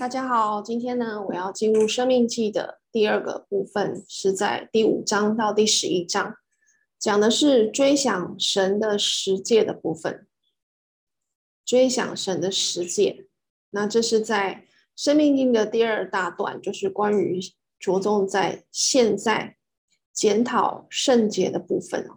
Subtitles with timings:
[0.00, 6.36] 大家好，今天呢，我要进入《生命记》的第二个部分，是在第五章到第十一章，
[6.98, 10.26] 讲的是追想神的十诫的部分。
[11.66, 13.28] 追想神的十诫，
[13.72, 14.64] 那这是在
[14.96, 17.38] 《生命记》的第二大段，就是关于
[17.78, 19.58] 着重在现在
[20.14, 22.08] 检讨圣洁的部分。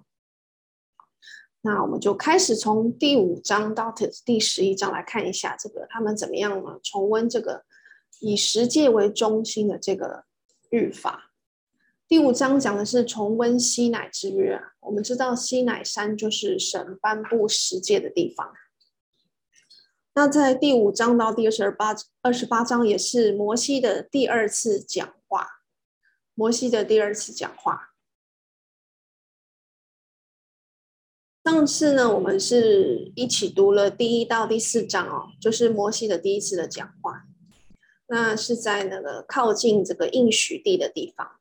[1.59, 3.93] 那我们就开始从第五章到
[4.23, 6.79] 第十一章来看一下，这个他们怎么样呢？
[6.81, 7.65] 重温这个
[8.19, 10.25] 以十诫为中心的这个
[10.69, 11.31] 律法。
[12.07, 14.59] 第五章讲的是重温西乃之约。
[14.81, 18.53] 我们知道西乃山就是神颁布十诫的地方。
[20.13, 25.47] 那在第五章到第二十八二十八章也是摩西的第二次讲话。
[26.36, 27.93] 摩西的第二次讲话。
[31.43, 37.25] 上次呢，我们是一起读了第一到第四章哦，就是摩西的第一次的讲话。
[38.16, 41.39] 那是在那个靠近这个应许地的地方。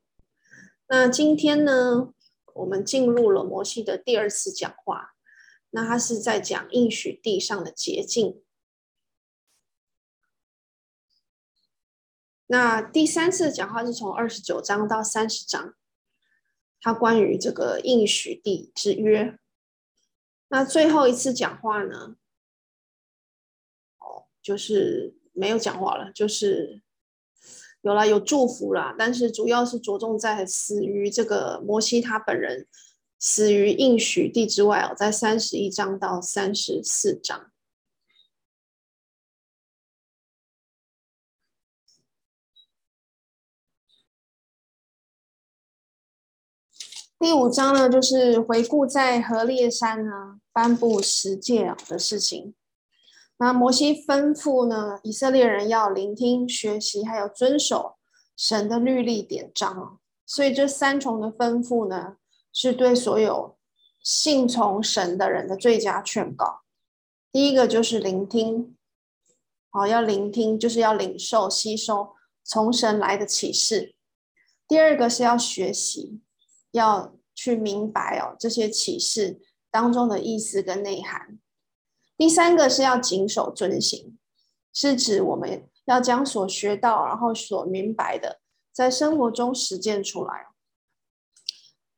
[0.86, 2.14] 那今天呢，
[2.54, 5.14] 我们进入了摩西的第二次讲话。
[5.68, 8.42] 那他是在讲应许地上的捷径。
[12.46, 15.74] 那第三次讲话是从二十九章到三十章，
[16.80, 19.38] 他关于这个应许地之约。
[20.48, 22.16] 那最后一次讲话呢？
[23.98, 26.82] 哦，就是没有讲话了，就是
[27.80, 32.66] 有了有祝福啦，但是主要是着重在死于这个摩西他本人
[33.18, 37.50] 死于应许地之外哦，在三十一章到三十四章。
[47.18, 52.54] 第五章呢，就是回顾在何烈山呢颁布十诫的事情。
[53.44, 57.96] 那摩西吩咐呢，以色列人要聆听、学习，还有遵守
[58.36, 59.98] 神的律例典章。
[60.24, 62.18] 所以这三重的吩咐呢，
[62.52, 63.56] 是对所有
[64.00, 66.60] 信从神的人的最佳劝告。
[67.32, 68.76] 第一个就是聆听，
[69.70, 72.14] 好，要聆听，就是要领受、吸收
[72.44, 73.96] 从神来的启示。
[74.68, 76.20] 第二个是要学习。
[76.70, 81.38] 要去明白哦，这些启示当中的意思跟内涵。
[82.22, 84.16] 第三个是要谨守遵行，
[84.72, 88.38] 是指我们要将所学到，然后所明白的，
[88.72, 90.46] 在生活中实践出来。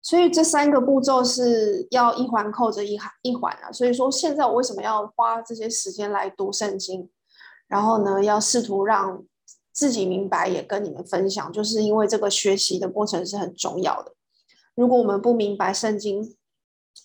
[0.00, 3.70] 所以这三个步骤是要一环扣着一环一环啊。
[3.70, 7.10] 所以说，现在我为什么要花这些时间来读圣经？
[7.68, 9.22] 然后呢，要试图让
[9.72, 14.14] 自己明白，也跟你们分享，就是因为这个学习的过程是很重要的。
[14.74, 16.34] 如果我们不明白圣经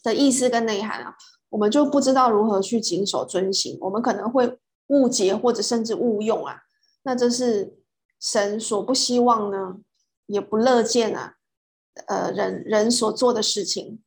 [0.01, 1.17] 的意思跟内涵啊，
[1.49, 6.61] 我们就不知道如何去谨守遵行，我们可能会误解或者甚至误用啊。
[7.03, 7.77] 那这是
[8.19, 9.77] 神所不希望呢，
[10.27, 11.37] 也不乐见啊，
[12.05, 14.03] 呃，人人所做的事情。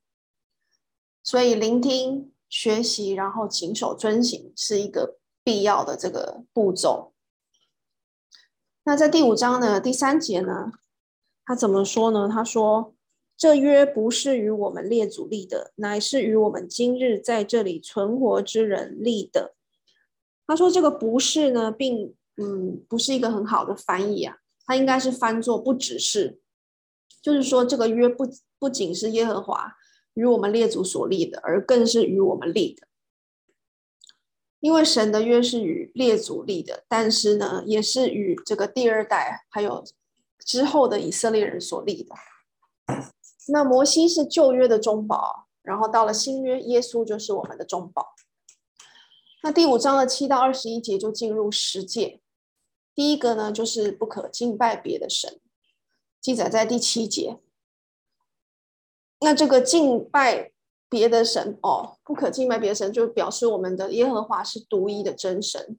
[1.25, 7.12] 所以聆听、学习，然后谨守遵行，是一个必要的这个步骤。
[8.84, 10.72] 那在第五章呢第三节呢，
[11.44, 12.28] 他怎么说呢？
[12.28, 12.94] 他说。
[13.37, 19.54] 这约不是与我们列祖立的，乃是与我们今日在这里存活之人立的。
[20.47, 26.38] 他说这个不是呢，并嗯不是一个很好的翻译啊，他应该是翻作不只是，
[27.20, 28.25] 就是说这个约不
[28.59, 29.75] 不仅是耶和华
[30.14, 32.87] 与我们列祖所立的，而更是与我们立的。
[34.60, 39.82] 因为神的约是与列祖立的，但是呢，也是与这个第二代还有
[40.38, 42.14] 之后的以色列人所立的。
[43.48, 48.14] 那摩西是旧约的中保，然后到了新约，耶稣就是我们的中保。
[49.42, 52.20] 那第五章的七到二十一节就进入十诫，
[52.94, 55.41] 第一个呢就是不可敬拜别的神，
[56.20, 57.38] 记载在第七节。
[59.20, 60.52] 那这个敬拜
[60.88, 65.76] 别的神哦，不可敬拜别的神，就表示我们的耶和华是独一的真神。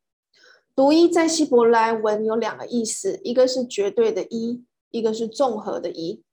[0.75, 6.23] 独一在希伯来文有两个意思，一个是绝对的一，一个是综合的一。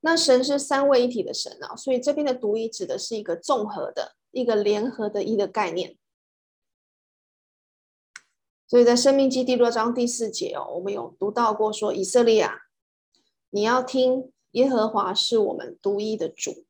[0.00, 5.96] 那神是三位一体的神啊，所以这边的独一指的是一个综合的、一个联合的一的概念。
[8.66, 12.54] 所以在生命记第六章第四节哦，我们有读到过说，以色列啊，
[13.50, 16.64] 你要听耶和华是我们独一的主。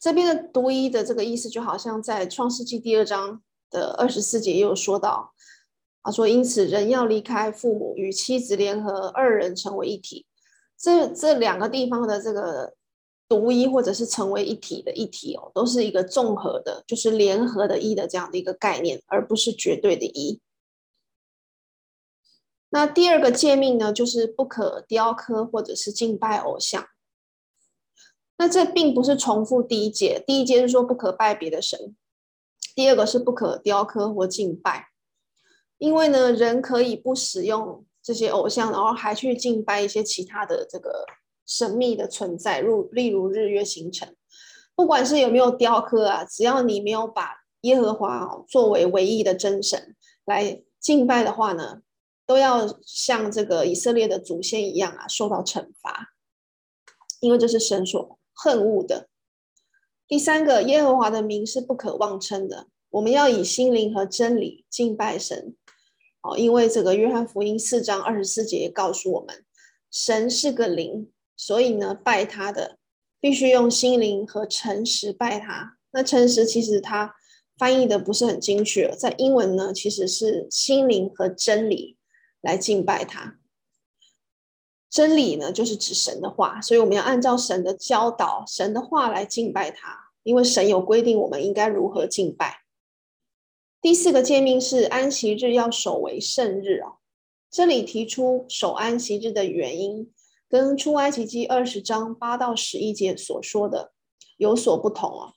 [0.00, 5.34] 这边的独一的这个意思，就好像在创世纪第二章的二十四节也有说到，
[6.02, 10.27] 他说，因此人要离开父母，与妻子联合，二人成为一体。
[10.78, 12.74] 这这两个地方的这个
[13.28, 20.40] 独一或者是成为一体的一体哦，都是一个综合的，就是联合的一的这样的一个概念，而不是绝对的一。
[22.70, 26.86] 那第二个诫命呢，就是不可雕刻或者是敬拜偶像。
[28.36, 31.96] 那这并不是重复第一节，第一节是说不可拜别的神，
[32.74, 34.90] 第二个是不可雕刻或敬拜。
[35.78, 41.04] 因为呢，人可以不使用这些偶像，然后还去敬拜一些其他的这个
[41.44, 44.16] 神秘的存在，如例如日月星辰。
[44.74, 49.94] 不管是有没有雕刻啊，只要你没有把耶和华作为唯一的真神
[50.24, 51.82] 来敬拜的话呢，
[52.24, 56.14] 都要像这个以色列的祖先一样啊，受到惩罚，
[57.20, 58.18] 因为这是神所。
[58.32, 59.08] 恨恶的。
[60.06, 62.68] 第三个，耶和华的名是不可妄称的。
[62.88, 65.54] 我们要以心灵和真理敬拜神。
[66.36, 69.44] 因为这个约翰福音四章二十四节告诉我们，
[69.90, 72.76] 神是个灵，所以呢，拜他的
[73.20, 75.78] 必须用心灵和诚实拜他。
[75.90, 77.14] 那诚实其实它
[77.56, 81.96] 翻译的不是很精确，在英文呢，其实是心灵和真理
[82.42, 83.38] 来敬拜他。
[84.90, 92.60] 真理呢，就是指神的话，所以我们要按照神的教导、神的话来敬拜他，因为神有规定我们应该如何敬拜。
[93.80, 96.98] 第四个诫命是安息日要守为圣日哦。
[97.50, 100.12] 这里提出守安息日的原因，
[100.48, 103.92] 跟出埃及记二十章八到十一节所说的
[104.36, 105.34] 有所不同哦。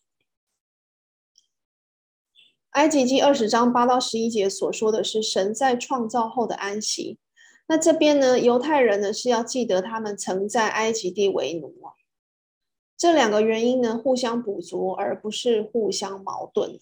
[2.72, 7.20] 埃及记二十章八到十一节所说的是神在创造后的安息。
[7.68, 11.94] 那这边呢，犹太人呢是要记得他们曾在埃及地为奴啊，
[12.98, 16.80] 这两个原因呢互相补足，而不是互相矛盾。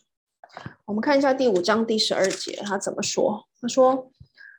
[0.86, 3.48] 我们看一下第五章第十二节，他怎么说？
[3.62, 4.12] 他说：“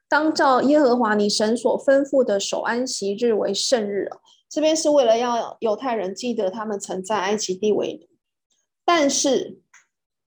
[0.08, 4.08] 当照耶和华你神所吩咐的守安息日为圣日。”
[4.48, 8.08] 这边是为了要犹太人记得他们曾在埃及地为奴，
[8.84, 9.60] 但是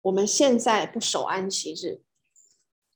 [0.02, 2.02] 我们现在不守安息日。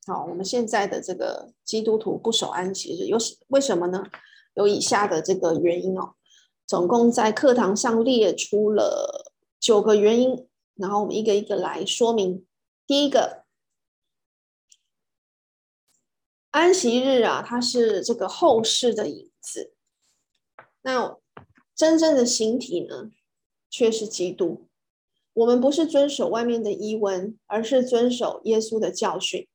[0.07, 3.17] 好，我们现在的这个基督徒不守安息日，有
[3.49, 4.05] 为什么呢？
[4.55, 6.15] 有以下的这个原因哦，
[6.67, 12.47] 总共在课堂上列出了九个原因，然后我们一个一个来说明。
[12.87, 13.45] 第一个，
[16.51, 19.75] 安息日啊，它是这个后世的影子，
[20.83, 21.19] 那
[21.75, 23.11] 真正的形体呢，
[23.69, 24.69] 却是基督。
[25.33, 29.47] 我们不是遵守外面的仪文，而是遵守耶稣的教训。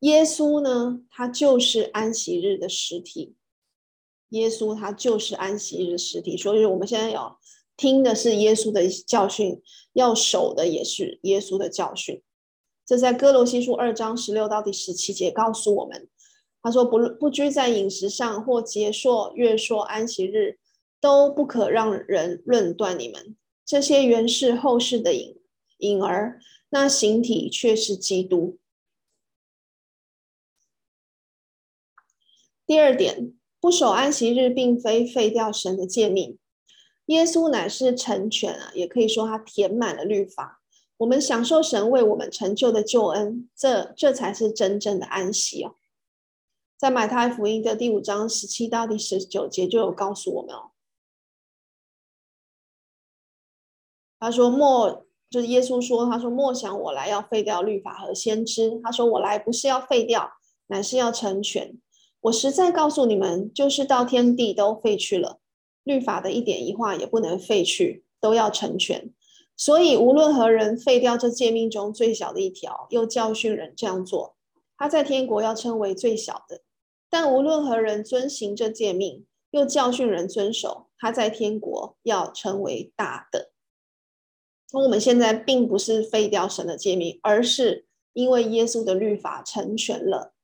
[0.00, 3.36] 耶稣呢，他就是安息日的实体。
[4.30, 7.38] 耶稣他就是安息日实体，所以我们现在要
[7.76, 9.60] 听的是耶稣的教训，
[9.92, 12.22] 要守的也是耶稣的教训。
[12.86, 16.08] 这在哥罗西书二章十六到第十七节告诉我们，
[16.62, 20.58] 他说不不拘在饮食上或节朔、月朔、安息日，
[21.00, 23.36] 都不可让人论断你们。
[23.64, 25.38] 这些原是后世的影
[25.78, 26.40] 影儿，
[26.70, 28.58] 那形体却是基督。
[32.64, 36.38] 第二点，不守安息日，并非废掉神的诫命。
[37.06, 40.60] 耶稣乃是成全啊，也可以说他填满了律法。
[40.98, 45.74] 我们享受神为我们成就的救恩，这这才是真正的安息哦。
[46.76, 50.70] 在马太福音的第五章十七到第十九节就有告诉我们哦。
[54.18, 58.80] 他说莫，就是耶稣说，他说莫想我来要废掉律法和先知。
[58.82, 60.32] 他说我来不是要废掉，
[60.68, 61.78] 乃是要成全。
[62.22, 65.38] 我实在告诉你们，就是到天地都废去了，
[65.86, 69.14] 律法的一点一画也不能废去，都要成全。
[69.56, 74.34] 所以无论何人废掉这诫命中最小的一条，又教训人这样做，
[74.76, 76.56] 他在天国要称为最小的；
[77.08, 83.52] 但无论何人遵行这诫命，又教训人遵守，他在天国要称为大的。
[84.72, 90.34] 那我们现在并不是废掉神的诫命，而是因为耶稣的律法成全了。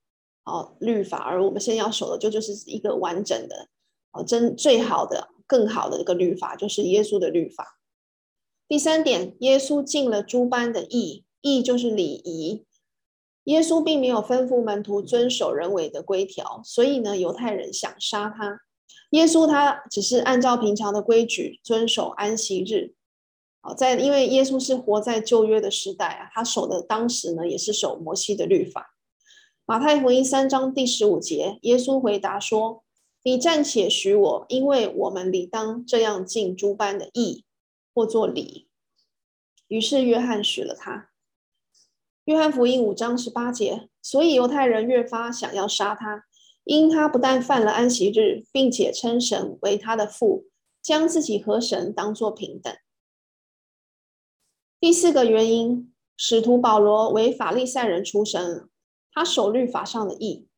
[0.44, 3.68] 哦，律法，而我们现在要守的就就是一个完整的，
[4.12, 7.78] 哦，真最好的、更好的一个律法，就是耶稣的律法。
[8.68, 12.64] 第三点，耶稣尽了诸般的义，义就是礼仪。
[13.44, 18.60] 耶稣并没有吩咐门徒遵守人为的规条，所以呢，犹太人想杀他。
[19.10, 22.94] 耶稣他只是按照平常的规矩遵守安息日。
[23.60, 28.94] 好，在因为耶稣是活在旧约的时代啊，他守的当时呢也是守摩西的律法。
[29.66, 32.84] 马太福音三章第十五节，耶稣回答说
[33.22, 37.44] ：“你暂且许我，因为我们理当这样尽诸般的义，
[37.94, 38.68] 或作礼。”
[39.68, 41.10] 于是约翰许了他。
[42.24, 46.24] 约翰福音五章十八节，所以犹太人越发想要杀他，
[46.64, 50.46] 因他不但犯了安息日，并且称神为他的父，
[50.82, 52.76] 将自己和神当作平等。
[54.78, 58.68] 第四个原因，使徒保罗为法利赛人出身。
[59.12, 60.48] 他守律法上的义，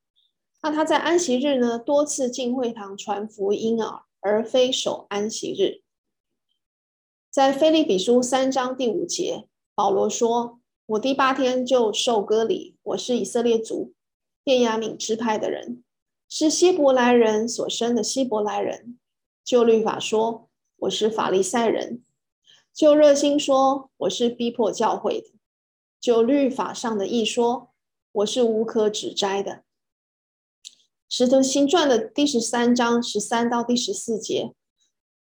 [0.64, 5.82] 那他在安息日呢，多次进会堂传福音啊，而非守安息日。
[7.30, 13.92] 在腓利比书三章第五节，保罗说：“我第八天就受割礼，我是以色列族
[14.42, 15.84] 便雅悯支派的人，
[16.30, 18.98] 是希伯来人所生的希伯来人。
[19.44, 21.98] 就律法说，我是法利赛人；
[22.72, 25.32] 就热心说，我是逼迫教会的；
[26.00, 27.74] 就律法上的义说，
[28.12, 29.52] 我是无可指摘的。”
[31.16, 34.52] 《使徒行传》的第十三章十三到第十四节，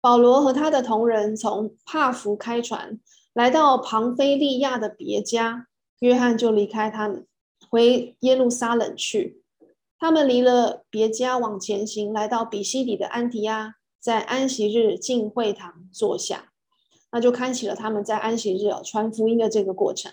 [0.01, 2.99] 保罗和他的同人从帕福开船，
[3.33, 5.67] 来到庞菲利亚的别家，
[5.99, 7.27] 约翰就离开他们，
[7.69, 9.43] 回耶路撒冷去。
[9.99, 16.51] 他们离了别家往前行，来到比西底的安提亚，在安息日进会堂坐下，
[17.11, 20.11] 那就开启了他们在安息日传福音的这个过程。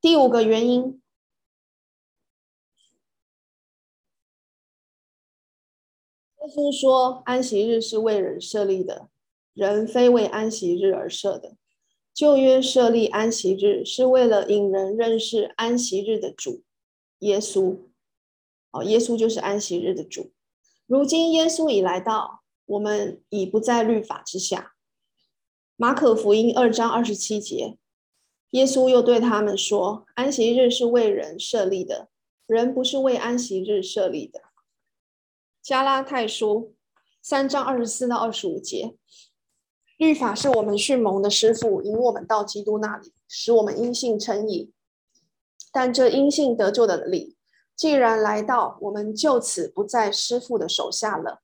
[0.00, 1.02] 第五个原因。
[6.46, 9.08] 耶稣说：“安息日是为人设立的，
[9.52, 11.56] 人非为安息日而设的。
[12.14, 16.62] 旧约设立安息日是为了引人认识安息日的主
[17.18, 17.78] 耶稣。
[18.70, 20.30] 哦，耶稣就是安息日的主。
[20.86, 24.74] 如今耶稣已来到，我们已不在律法之下。
[25.74, 27.76] 马可福音二章二十七节，
[28.50, 32.08] 耶稣又对他们说：安息日是为人设立的，
[32.46, 34.42] 人不是为安息日设立的。”
[35.66, 36.76] 加拉太书
[37.20, 38.96] 三章二十四到二十五节，
[39.96, 44.72] 律法是我们训蒙的师傅，引我们到基督那里，使我们因信称义。
[45.72, 47.36] 但这因信得救的理，
[47.74, 51.42] 既然来到，我们就此不在师傅的手下了。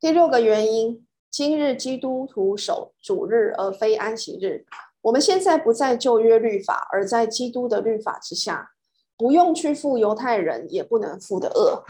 [0.00, 4.64] 第六个原因，今日基督徒守主日而非安息日。
[5.02, 8.72] 我们现在不在旧约律法，而在基督的律法之下。
[9.20, 11.84] 不用去负犹太人也不能负的恶。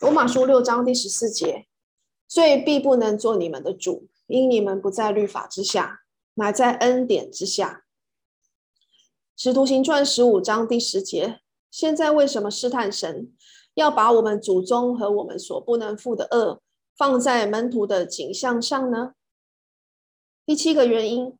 [0.00, 1.66] 罗马书六章第十四节，
[2.28, 6.00] 罪必不能做你们的主，因你们不在律法之下，
[6.34, 7.84] 乃在恩典之下。
[9.34, 11.40] 使徒行传十五章第十节，
[11.70, 13.32] 现在为什么试探神，
[13.72, 16.60] 要把我们祖宗和我们所不能负的恶
[16.94, 19.14] 放在门徒的颈项上呢？
[20.44, 21.34] 第七个原因，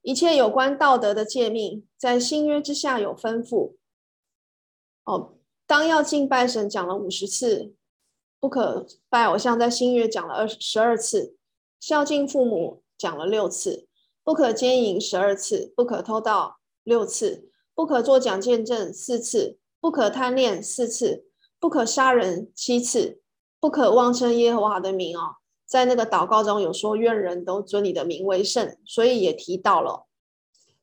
[0.00, 3.74] 一切有关道德的诫命，在新约之下有吩咐。
[5.06, 5.34] 哦，
[5.68, 7.72] 当要敬拜神讲了五十次，
[8.40, 11.36] 不可拜偶像，在新约讲了二十二次，
[11.78, 13.86] 孝敬父母讲了六次，
[14.24, 21.26] 不可奸淫十二次，不可偷盗六次，不可作假见证四次，不可贪恋四次，
[21.60, 23.20] 不可杀人七次，
[23.60, 30.06] 不可妄称耶和华的名哦，在那个祷告中有说愿人都尊你的名为圣，所以也提到了，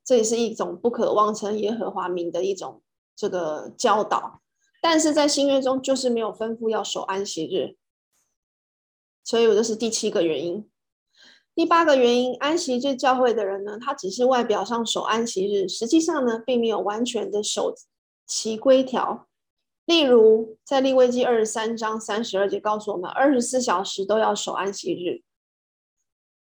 [0.06, 2.82] 这也是一种不可妄称耶和华名的一种。
[3.16, 4.42] 这个教导，
[4.82, 7.78] 但是在新约中就是没有吩咐要守安息日，
[9.24, 10.70] 所以我这是第七个原因。
[11.56, 17.76] 第八个原因，安息日教会的人呢，他只是外表上守安息日，实际上呢，并没有完全的守
[18.26, 19.28] 其规条。
[19.86, 25.22] 例如，在利未记二十三章三十二节告诉我们，二十四小时都要守安息日。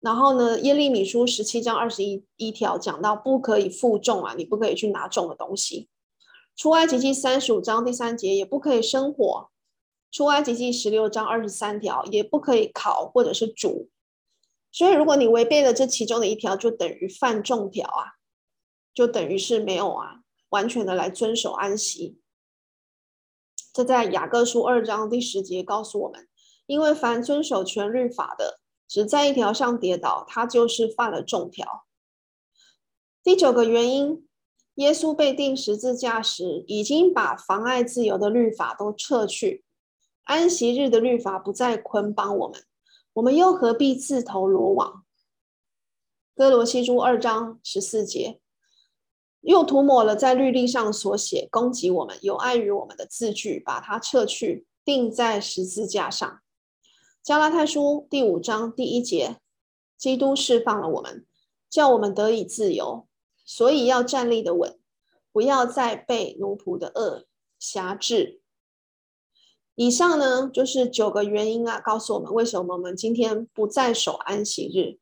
[0.00, 5.88] 然后呢，耶利米书十七章二十一一条讲到，不可以负重啊，你不可以去拿重的东西。
[6.56, 9.50] 出埃及记三十五章第三节也不可以生火，
[10.10, 13.90] 出埃及记十六章二十三条也不可以烤或者是煮。
[14.72, 18.16] 所以，如果你违背了这其中的一条，就等于犯众条啊，
[18.94, 22.18] 就等于是没有啊，完全的来遵守安息。
[23.74, 26.26] 这在雅各书二章第十节告诉我们，
[26.64, 31.84] 因为凡遵守全律法的，只在一条上跌倒，他就是犯了众条。
[33.22, 34.22] 第九个原因。
[34.76, 39.64] 耶稣被钉十字架时，已经把妨碍自由的律法都撤去，
[40.24, 42.62] 安息日的律法不再捆绑我们，
[43.14, 45.04] 我们又何必自投罗网？
[46.34, 48.38] 哥罗西书二章十四节，
[49.40, 56.40] 又涂抹了在律例上所写攻击我们、有碍于我们的字句，把它撤去，钉在十字架上。
[57.22, 59.38] 加拉太书第五章第一节，
[59.96, 61.24] 基督释放了我们，
[61.70, 63.08] 叫我们得以自由。
[63.46, 64.78] 所以要站立的稳，
[65.32, 67.24] 不要再被奴仆的恶
[67.58, 68.42] 挟制。
[69.76, 74.98] 以上呢，就是九个原因啊，告诉我们为什么我们今天不再守安息日。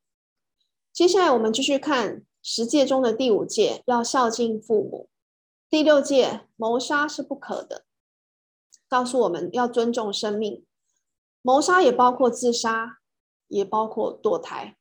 [0.92, 5.08] 接下来我们继续看十诫中的第五诫，要孝敬父母。
[5.70, 7.84] 第六诫，谋杀是不可的，
[8.88, 10.64] 告诉我们要尊重生命。
[11.40, 12.98] 谋杀也包括自杀，
[13.48, 14.76] 也包括堕胎。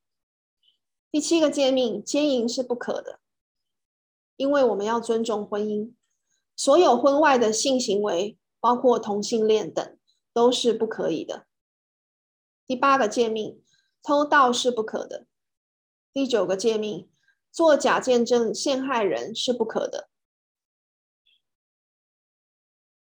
[1.11, 3.19] 第七个诫命，奸淫是不可的。
[4.35, 5.93] 因为我们要尊重婚姻，
[6.55, 9.97] 所有婚外的性行为，包括同性恋等，
[10.33, 11.45] 都是不可以的。
[12.65, 13.61] 第八个诫命，
[14.01, 15.25] 偷盗是不可的。
[16.11, 17.09] 第九个诫命，
[17.51, 20.09] 作假见证陷害人是不可的。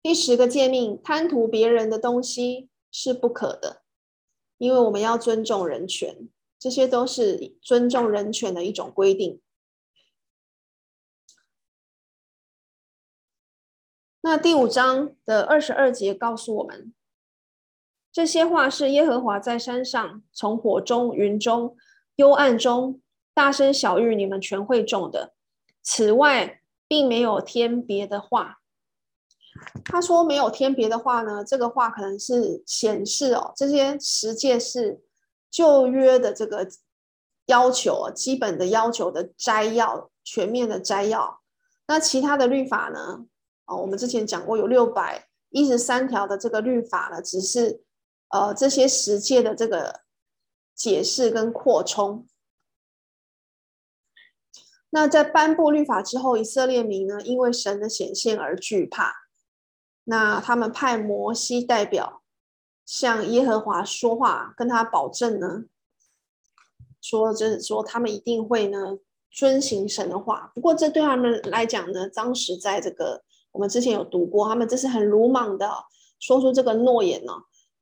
[0.03, 3.83] 第十个诫命，贪图别人的东西是不可的，
[4.57, 9.41] 因为我们要尊重人权，这些都是尊重人权的一种规定。
[14.23, 16.93] 那第五章的二十二节告诉我们，
[18.12, 21.75] 这些话是耶和华在山上，从火中、云中、
[22.17, 23.00] 幽暗中
[23.33, 25.33] 大声晓諭你们全会众的。
[25.83, 28.59] 此外，并没有添别的话。
[29.85, 35.00] 他说没有添别的话呢，这个话可能是显示哦，这些十诫是
[35.50, 36.69] 旧约的这个
[37.47, 41.41] 要求，基本的要求的摘要，全面的摘要。
[41.89, 43.27] 那其他的律法呢？
[43.71, 47.85] 哦，我们之前讲过有六百一十三条的这个律法呢，只是
[48.31, 50.00] 呃这些十诫的这个
[50.75, 52.27] 解释跟扩充。
[54.91, 59.15] 那在颁布律法之后，以色列民呢，因为神的显现而惧怕。
[60.05, 62.23] 那他们派摩西代表
[62.85, 65.67] 向耶和华说话，跟他保证呢，
[67.00, 68.99] 说就是说他们一定会呢
[69.31, 70.50] 遵行神的话。
[70.57, 75.85] 不过这对他们来讲呢，当时在这个我们之前有读过，他们这是很鲁莽的
[76.19, 77.33] 说出这个诺言呢。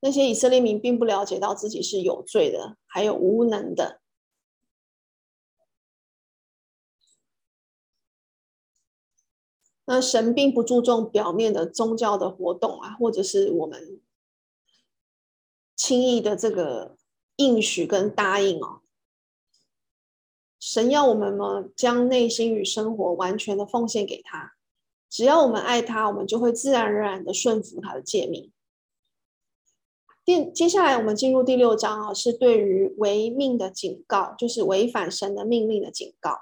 [0.01, 3.99] 那些以色列民并不了解到自己是有罪的，还有无能的。
[9.85, 13.99] 那神并不注重表面的宗教的活动啊，或者是我们
[15.75, 16.95] 轻易的这个
[17.37, 18.81] 应许跟答应哦。
[20.59, 24.53] 神要我们呢，将内心与生活完全的奉献给他。
[25.09, 28.51] 只要我们爱他，我们就会自然而然的顺服他的诫命。
[30.25, 36.37] 接接下来我们进入第六章啊，是对于违命的警告，就是违反神的命令的警告。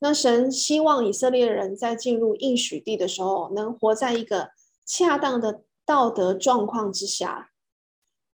[0.00, 4.50] 那神希望以色列人在进入应许地的时候，能活在一个
[4.84, 7.52] 恰当的道德状况之下。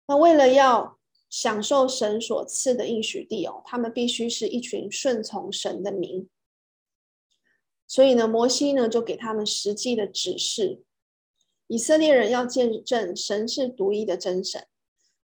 [0.09, 0.99] 那为了要
[1.31, 6.29] 享受神所赐的应许地哦，他们必须是一群顺从神的民。
[7.89, 10.83] 所以呢，摩西呢就给他们实际的指示：
[11.69, 14.67] 以色列人要见证神是独一的真神，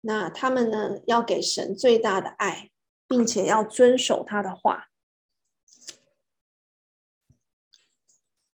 [0.01, 2.69] 那他们呢要给神最大的爱，
[3.07, 4.89] 并且要遵守他的话。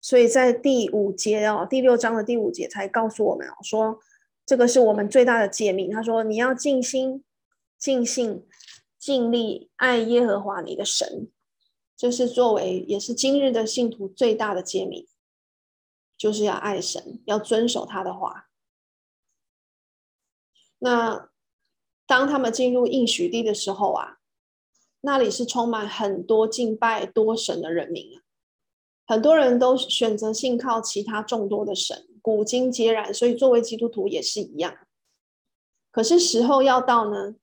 [0.02, 4.00] 所以在第五节哦，第六章的第五节才告诉我们哦，说
[4.46, 5.92] 这个是我们最大的诫命。
[5.92, 7.24] 他说：“你要尽心、
[7.78, 8.46] 尽性、
[8.98, 11.30] 尽力爱耶和华你的神。”
[12.02, 15.08] 这是作为也是今日的信徒最大的诫命，
[16.18, 18.50] 就是要爱神，要遵守他的话。
[20.80, 21.30] 那
[22.08, 24.18] 当他们进入应许地的时候啊，
[25.02, 28.24] 那里是充满很多敬拜多神的人民啊。
[29.06, 34.76] 很多人都选择信靠其他众多的神，古今皆然，所以作为基督徒也是一样。
[35.92, 37.36] 可是时候要到呢，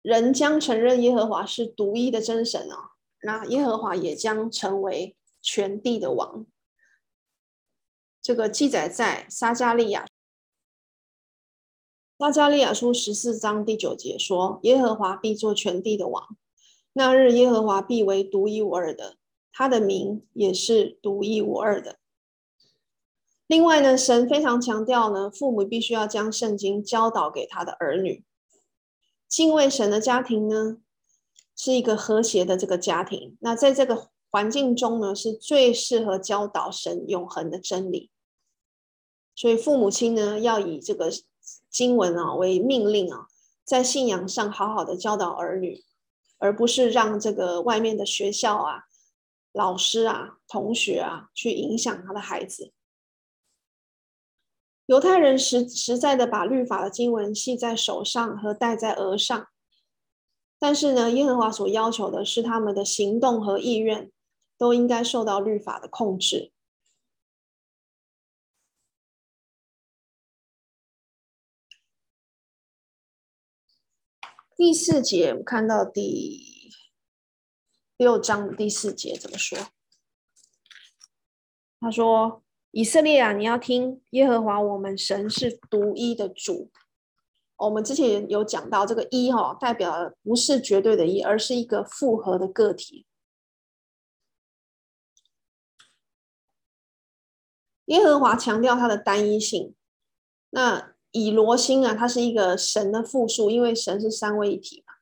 [0.00, 2.89] 人将承认耶和华是独一的真神啊，
[3.22, 6.46] 那耶和华也将成为全地的王。
[8.22, 10.06] 这个记载在撒迦利亚，
[12.18, 16.36] 撒加利亚书十四章第九节说：“耶和华必做全地的王，
[16.92, 19.16] 那日耶和华必为独一无二的。”
[19.52, 21.98] 他的名也是独一无二的。
[23.46, 28.24] 另外呢，神非常强调呢，父母必须要将圣经教导给他的儿女。
[29.28, 30.78] 敬畏神的家庭呢，
[31.56, 33.36] 是一个和谐的这个家庭。
[33.40, 38.10] 那在这个环境中呢，是最适合教导神永恒的真理。
[39.34, 41.10] 所以父母亲呢，要以这个
[41.70, 43.26] 经文啊为命令啊，
[43.64, 45.82] 在信仰上好好的教导儿女，
[46.38, 48.84] 而不是让这个外面的学校啊。
[49.52, 52.72] 老师啊，同学啊，去影响他的孩子。
[54.86, 59.48] 犹太人实实在的把律法的经文系在手上和戴在额上，
[60.60, 64.12] 但是呢，耶和华所要求的是他们的行动和意愿
[64.56, 66.52] 都应该受到律法的控制。
[74.54, 76.70] 第四节，我们看到第。
[77.96, 79.58] 六章第四节怎么说？
[81.78, 82.42] 他说
[82.72, 86.70] ：“以色列啊，你要听耶和华我们神是独一的主。”
[87.60, 93.06] 我们之前有讲到这个一哈，代表不是绝对的一，而是一个复合的个体。
[97.86, 99.74] 耶和华强调他的单一性。
[100.50, 104.94] 那以罗星啊，它是一个神的复数，因为神是三位一体嘛。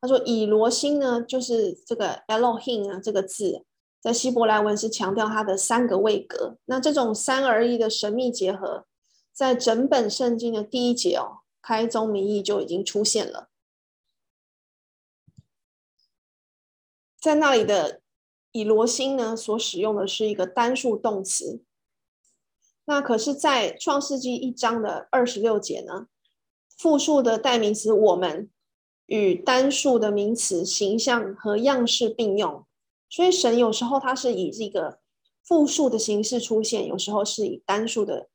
[0.00, 3.64] 他说以罗星呢，就是这个 Elohim 啊这个字，
[4.00, 6.58] 在希伯来文是强调它的三个位格。
[6.66, 8.84] 那这种三而一的神秘结合，
[9.32, 13.48] 在整本圣经的第一节哦，开宗明义就已经出现了。
[17.20, 18.00] 在那里的
[18.52, 21.62] 以罗星呢，所使用的是一个单数动词。
[22.84, 26.06] 那可是，在创世纪一章的二十六节呢，
[26.78, 28.50] 复数的代名词“我们”
[29.04, 32.66] 与单数的名词形象和样式并用，
[33.10, 35.00] 所以神有时候他是以这个
[35.42, 38.30] 复数的形式出现，有时候是以单数的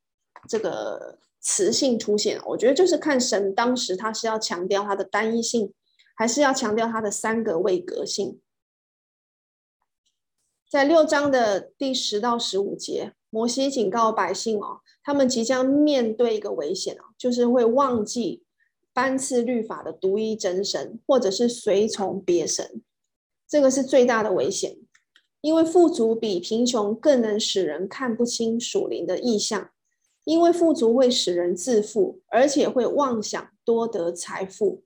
[0.48, 2.40] 这个词性出现。
[2.46, 5.72] 我觉得就是看神当时他是要强调他的单一性，
[6.16, 8.40] 还是要强调他的三个位格性。
[10.68, 13.12] 在六章的第十到十五节。
[13.30, 18.44] 摩西警告百姓哦，他们即将面对一个危险哦，就是会忘记
[18.92, 22.80] 颁赐律法的独一真神，或者是随从别神，
[23.48, 24.76] 这个是最大的危险。
[25.40, 29.70] 因为富足比贫穷更能使人看不清属灵的异象，
[30.24, 34.82] 因为富足会使人自负，而且会妄想多得财富。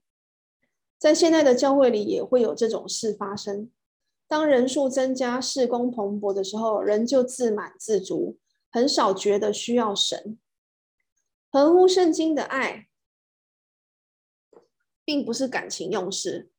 [0.98, 3.70] 在现在的教会里也会有这种事发生。
[4.26, 8.36] 当人数增加、事工蓬勃的时候，人就自满自足，
[8.70, 10.38] 很少觉得需要神。
[11.50, 12.88] 合乎圣经的爱，
[15.04, 16.50] 并不是感情用事，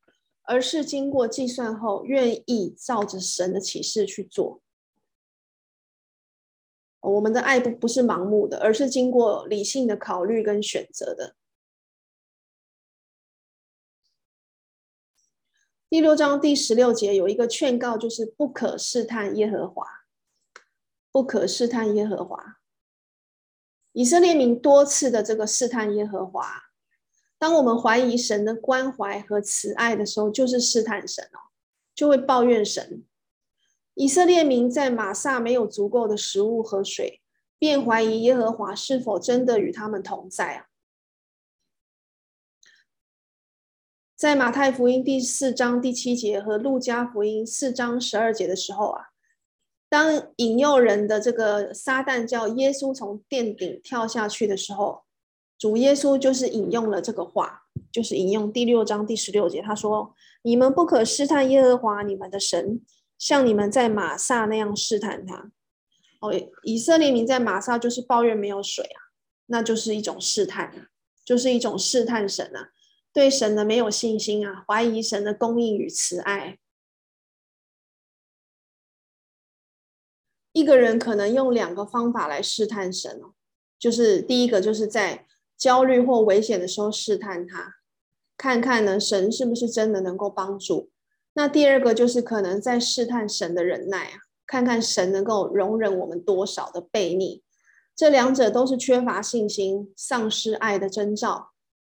[0.44, 4.62] 而是经过计算后，愿意照着神的启示去做。
[7.02, 11.36] 我们的爱不不是盲目的，而是经过理性的考虑跟选择的。
[15.90, 19.84] 第六章第十六节有一个劝告，就是不可试探耶和华，
[21.12, 22.58] 不可试探耶和华。
[23.94, 26.46] 以色列民多次的这个试探耶和华，
[27.40, 31.50] 当我们怀疑神的关怀和慈爱的时候，就是试探神哦，
[31.96, 33.04] 就会抱怨神。
[34.00, 37.20] 以色列民在玛撒没有足够的食物和水，
[37.58, 40.68] 便怀疑耶和华是否真的与他们同在啊。
[44.16, 49.08] 在马太福音第四章第七节和路加福音四章十二节的时候啊，
[49.90, 55.04] 当引诱人的这个撒旦叫耶稣从殿顶跳下去的时候，
[55.58, 62.80] 主耶稣就是引用了这个话，就是引用第六章第十六节，他说：“你们不可试探耶和华你们的神，
[63.20, 65.52] 像你们在马萨那样试探他。”
[66.22, 69.14] 哦，以色列民在马萨就是抱怨没有水啊，
[69.46, 70.90] 那就是一种试探，
[71.24, 72.72] 就是一种试探神啊。
[73.14, 76.60] 对神的没有信心啊，怀疑神的供应与慈爱。
[80.52, 83.34] 一个人可能用两个方法来试探神哦，
[83.80, 85.26] 就是第一个就是在
[85.58, 87.76] 焦虑或危险的时候试探他，
[88.36, 90.92] 看看呢神是不是真的能够帮助。
[91.34, 97.44] 那第二个就是可能在试探神的忍耐啊，看看神能够容忍我们多少的悖逆。
[97.96, 101.52] 这两者都是缺乏信心、丧失爱的征兆。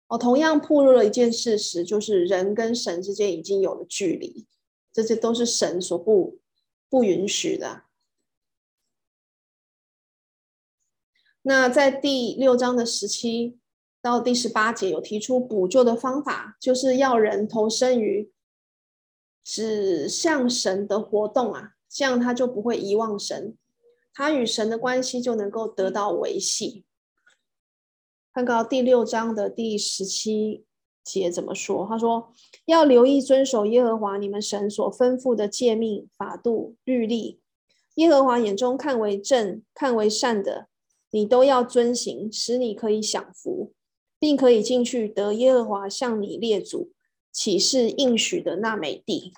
[0.07, 4.45] 哦同样暴露了一件事实，就是人跟神之间已经有了距离，
[4.91, 6.39] 这些都是神所不
[6.89, 7.83] 不允许的。
[11.43, 13.57] 那在第六章的十七
[14.01, 18.29] 到第十八节有提出补救的方法，就是要人投身于
[19.43, 23.57] 指向神的活动啊，这样他就不会遗忘神，
[24.13, 26.85] 他与神的关系就能够得到维系。
[28.33, 30.63] 看到第六章的第十七
[31.03, 31.85] 节怎么说？
[31.87, 32.31] 他说
[32.65, 37.41] ：“要留意遵守耶和华你们神所吩咐的诫命、法度、律例。
[37.95, 40.67] 耶和华眼中看为正、看为善的，
[41.09, 43.73] 你都要遵行，使你可以享福，
[44.17, 46.91] 并可以进去得耶和华向你列祖
[47.31, 49.33] 岂是应许的那美地。”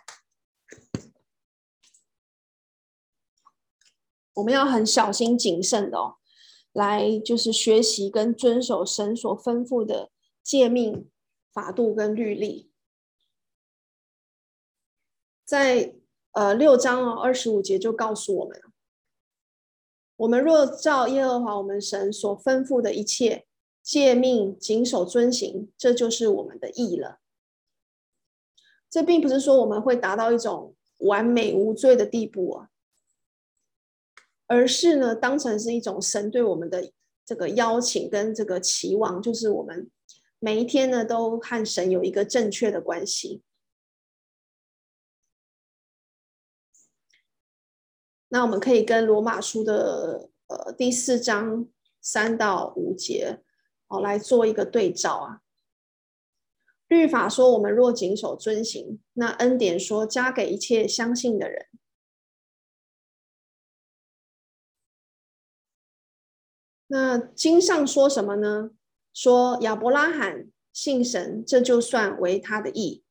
[4.36, 6.16] 我们要很小心谨慎的哦。
[6.72, 10.10] 来就是学习跟遵守神所吩咐的
[10.44, 11.08] 诫命、
[11.52, 12.72] 法度跟律例，
[15.46, 15.94] 在
[16.32, 18.60] 呃六章二十五节就告诉我们：
[20.16, 23.46] 我们若照耶和华我们神所吩咐的一切
[23.84, 27.20] 诫命谨守遵行，这就是我们的义了。
[28.94, 32.70] 这并不是说我们会达到一种完美无罪的地步啊。
[34.46, 36.92] 而是呢，当成是一种神对我们的
[37.26, 39.90] 这个邀请跟这个期望，就是我们
[40.38, 43.42] 每一天呢都和神有一个正确的关系。
[48.28, 51.68] 那我们可以跟罗马书的呃第四章
[52.00, 53.42] 三到五节
[53.88, 55.43] 哦来做一个对照啊。
[56.94, 61.66] 律法说我们若谨守遵行，那恩典说加给一切相信的人。
[66.88, 68.70] 那经上说什么呢？
[69.14, 73.04] 说亚伯拉罕信神，这就算为他的义。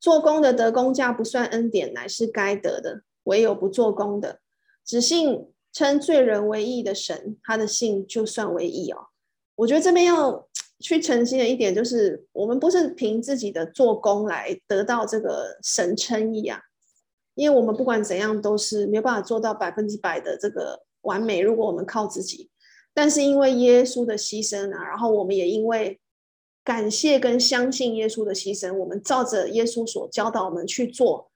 [0.00, 4.40] 做工的得工价不算恩典，乃是该得的；唯有不做工的，
[4.84, 9.08] 只信称罪人为义的神，他的信就算为义哦。
[9.56, 10.47] 我觉得这边要
[10.80, 16.60] 去澄清的一点就是，我们不是凭自己的做工来得到这个神称义啊，
[17.34, 21.40] 因为我们不管怎样都是没有办法做到百分之百的这个完美。
[21.40, 22.50] 如果我们靠自己。
[22.94, 26.00] 但是因为耶稣的牺牲啊，然后我们也因为
[26.64, 31.30] 感谢跟相信耶稣的牺牲，我们照着耶稣所教导我们去做，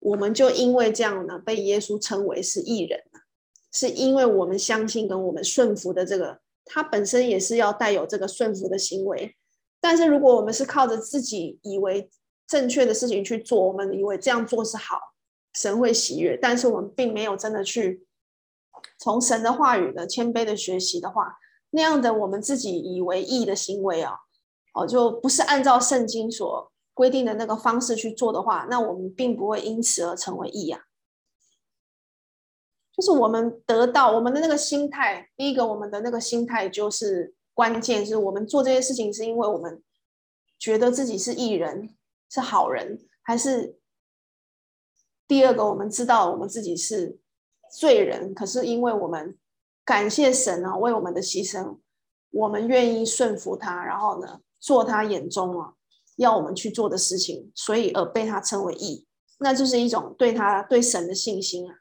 [0.00, 3.00] 我们就因为这样呢，被耶稣称为是义人，
[3.72, 9.36] 是因为我们相信跟我们顺服的这个，他本身也是要带有这个顺服的行为。
[9.80, 12.10] 但是如果我们是靠着自己以为
[12.46, 14.98] 正确的事情去做，我们以为这样做是好，
[15.54, 18.06] 神会喜悦，但是我们并没有真的去。
[18.98, 21.36] 从神的话语的谦卑的学习的话，
[21.70, 24.12] 那样的我们自己以为义的行为啊，
[24.74, 30.80] 哦，就不是按照圣经所规定的那个方式去做的话，那我们并不会因此而成为义啊。
[32.96, 39.82] 就是我们得到我们的那个心态，第一个我们的那个心态就是关键，是我们做这些事情是因为我们
[40.58, 41.94] 觉得自己是艺人，
[42.30, 43.78] 是好人，还是
[45.26, 47.18] 第二个我们知道我们自己是。
[47.74, 49.34] 罪人，可是因为我们
[49.82, 51.78] 感谢神啊，为我们的牺牲，
[52.30, 55.72] 我们愿意顺服他，然后呢，做他眼中啊
[56.16, 59.06] 要我们去做的事情，所以而被他称为义，
[59.38, 61.74] 那就是一种对他对神的信心啊。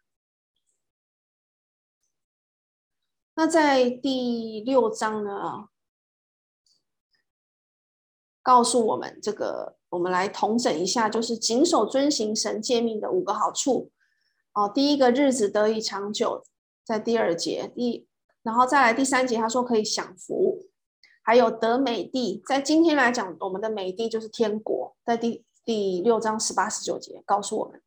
[3.41, 5.67] 那在第六章呢，
[8.43, 13.89] 告诉我们这个，我们来统整一下，就是谨守遵行神诫命的五个好处。
[14.53, 16.43] 哦，第一个日子得以长久，
[16.85, 18.07] 在第二节，第
[18.43, 20.67] 然后再来第三节，他说可以享福，
[21.23, 27.81] 还有得美地，在今天来讲，我们的美地就是天国，在第第六章十八十九节告诉我们。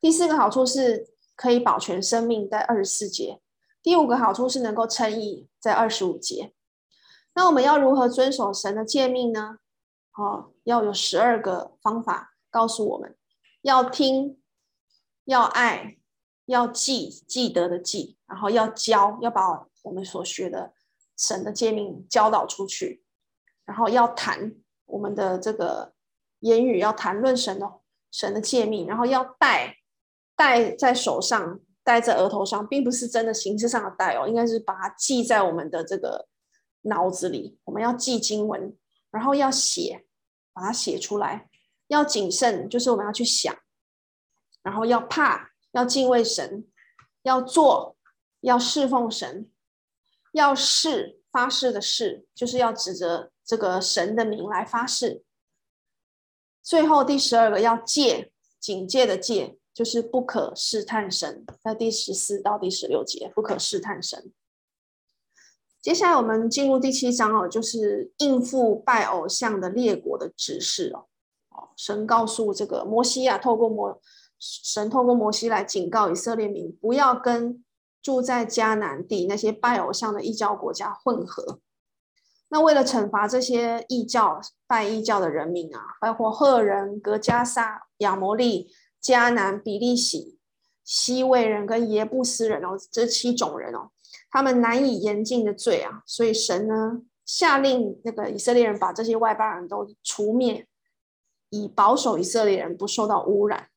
[0.00, 3.41] 第四个好处是可以保全生命，在二十四节。
[3.82, 6.54] 第五个好处是能够称义，在二十五节。
[7.34, 9.58] 那我们要如何遵守神的诫命呢？
[10.14, 13.16] 哦，要有十二个方法告诉我们，
[13.62, 14.40] 要听，
[15.24, 15.98] 要爱。
[16.46, 20.74] 要记记得的记，然后要教，要把我们所学的
[21.16, 23.04] 神的诫命教导出去，
[23.64, 24.52] 然后要谈
[24.86, 25.94] 我们的这个
[26.40, 29.76] 言语，要谈论神的神的诫命，然后要戴
[30.34, 36.28] 戴在手上，戴在额头上，并不是真的形式上的戴哦，应该是把它记在我们的这个
[36.82, 37.58] 脑子里。
[37.64, 38.76] 我们要记经文，
[39.10, 40.06] 然后要写，
[40.52, 41.48] 把它写出来，
[41.88, 43.56] 要谨慎，就是我们要去想，
[44.62, 45.50] 然后要怕。
[45.72, 46.66] 要敬畏神，
[47.22, 47.96] 要做，
[48.40, 49.50] 要侍奉神，
[50.32, 55.24] 要誓发誓的誓，就是要指着这个神的名来发誓。
[56.62, 64.32] 最后第十二个要戒，警戒的戒，就是不可试探神，在第十四到第十六节，不可试探神。
[65.80, 71.06] 接下来我们进入第七章哦，就是应付拜偶像的列国的指示哦。
[71.50, 74.00] 哦，神告诉这个摩西啊，透过摩。
[74.44, 77.64] 神透过摩西来警告以色列民，不要跟
[78.02, 81.60] 住在迦南地那些拜偶像的异教国家混合。
[82.48, 88.68] 那为了惩罚这些异教拜异教的人民啊，包括赫人、格加撒、亚摩利、
[89.02, 90.38] 迦南、比利洗、
[90.84, 93.90] 希未人跟耶布斯人哦，这七种人哦，
[94.30, 100.66] 他们难以言尽的罪啊，所以神呢下令那个以色列人把这些外邦人都除灭，
[101.50, 103.68] 以保守以色列人不受到污染。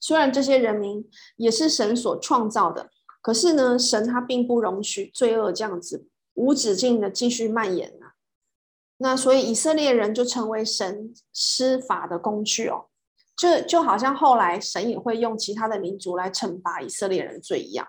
[0.00, 2.90] 虽然这些人民也是神所创造的，
[3.20, 8.14] 可是呢，神他并不容许罪恶这样子无止境的继续蔓延啊。
[8.98, 12.86] 那所以以色列人就成为神施法的工具哦，
[13.36, 17.86] 就，就好像后来神也会用其他的民族来惩罚以色列人罪一样。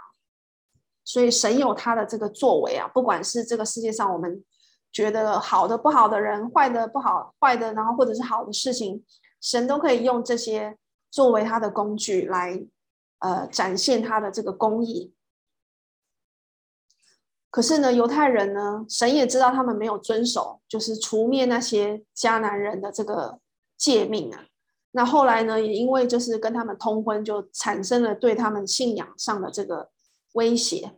[1.03, 4.43] 所以神有他的这个作为啊，不管是这个世界上我们
[4.91, 9.03] 觉得好的不好的人，坏的不好坏的，然后或者是好的事情，
[9.41, 10.77] 神都可以用这些。
[11.13, 12.59] 作为他的工具来，
[13.19, 15.13] 呃，展现他的这个公义。
[17.51, 23.39] 可是呢，犹太人呢，神也知道他们没有遵守，就是除灭那些迦南人的这个
[23.77, 24.45] 诫命啊。
[24.95, 29.89] 那后来呢，也因为就是跟他们通婚，就产生了对他们信仰上的这个
[30.33, 30.91] 威胁。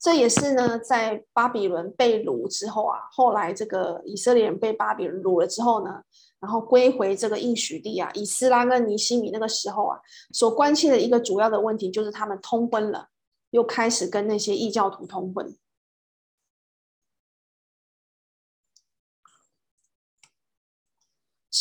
[0.00, 6.02] 这也是呢，在巴比伦被掳之后啊，后来这个以色列人被巴比伦掳了之后呢，
[6.40, 10.00] 然后归回这个应许地啊，以斯拉跟尼西米那个时候啊，
[10.32, 13.06] 所关切的一个主要的问题就是他们通婚了，
[13.50, 15.54] 又开始跟那些异教徒通婚。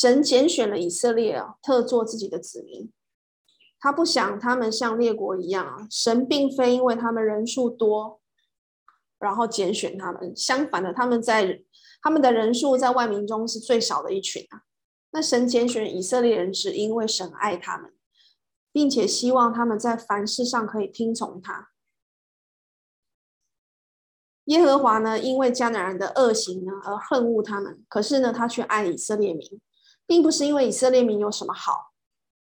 [0.01, 2.91] 神拣选了以色列啊，特作自己的子民。
[3.79, 8.19] 他不想他们像列国一样啊，神并非因为他们人数多。
[9.19, 11.61] 然后拣选他们，相反的，他们在
[12.01, 14.63] 他们的人数在万民中是最少的一群啊。
[15.11, 17.93] 那神拣选以色列人，是因为神爱他们，
[18.71, 21.69] 并且希望他们在凡事上可以听从他。
[24.45, 29.61] 耶和华呢，因为迦南人的恶行呢而恨恶他们，可是呢，他却爱以色列民，
[30.11, 31.93] 并不是因为以色列民有什么好，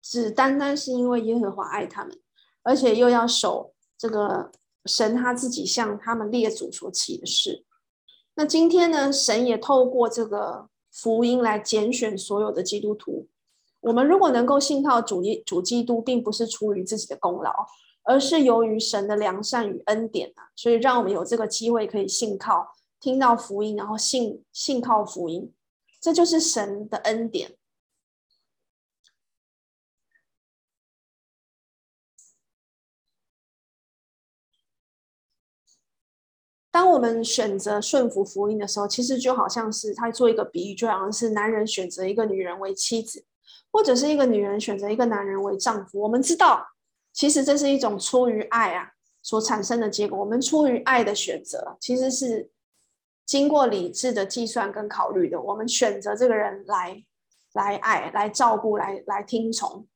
[0.02, 2.20] 只单单是因为耶和华爱他们，
[2.62, 4.52] 而且又要守这个。
[4.88, 7.64] 神他自己向他们列祖所起的誓，
[8.36, 13.26] 那今天呢，神也透过这个福音来拣选所有的基督徒。
[13.80, 17.50] 我们如果能够信靠主耶主基督，并不是出于自己的功劳，
[18.04, 22.68] 而是由于神的良善与恩典啊，所以让我们有这个机会可以信靠，
[23.00, 25.52] 听到福音，然后信信靠福音，
[26.06, 27.56] 这就是神的恩典。
[36.70, 43.24] 当我们选择顺服福音的时候，其实就好像是他做一个比喻，就好像是男人选择一个女人为妻子，
[43.72, 46.00] 或者是一个女人选择一个男人为丈夫。
[46.02, 46.64] 我们知道，
[47.12, 48.92] 其实这是一种出于爱啊
[49.22, 50.16] 所产生的结果。
[50.16, 52.48] 我们出于爱的选择，其实是
[53.26, 55.38] 经过理智的计算跟考虑的。
[55.40, 57.04] 我们选择这个人来
[57.52, 59.86] 来爱、来照顾、来来听从，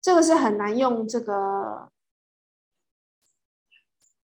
[0.00, 1.90] 这个是很难用这个。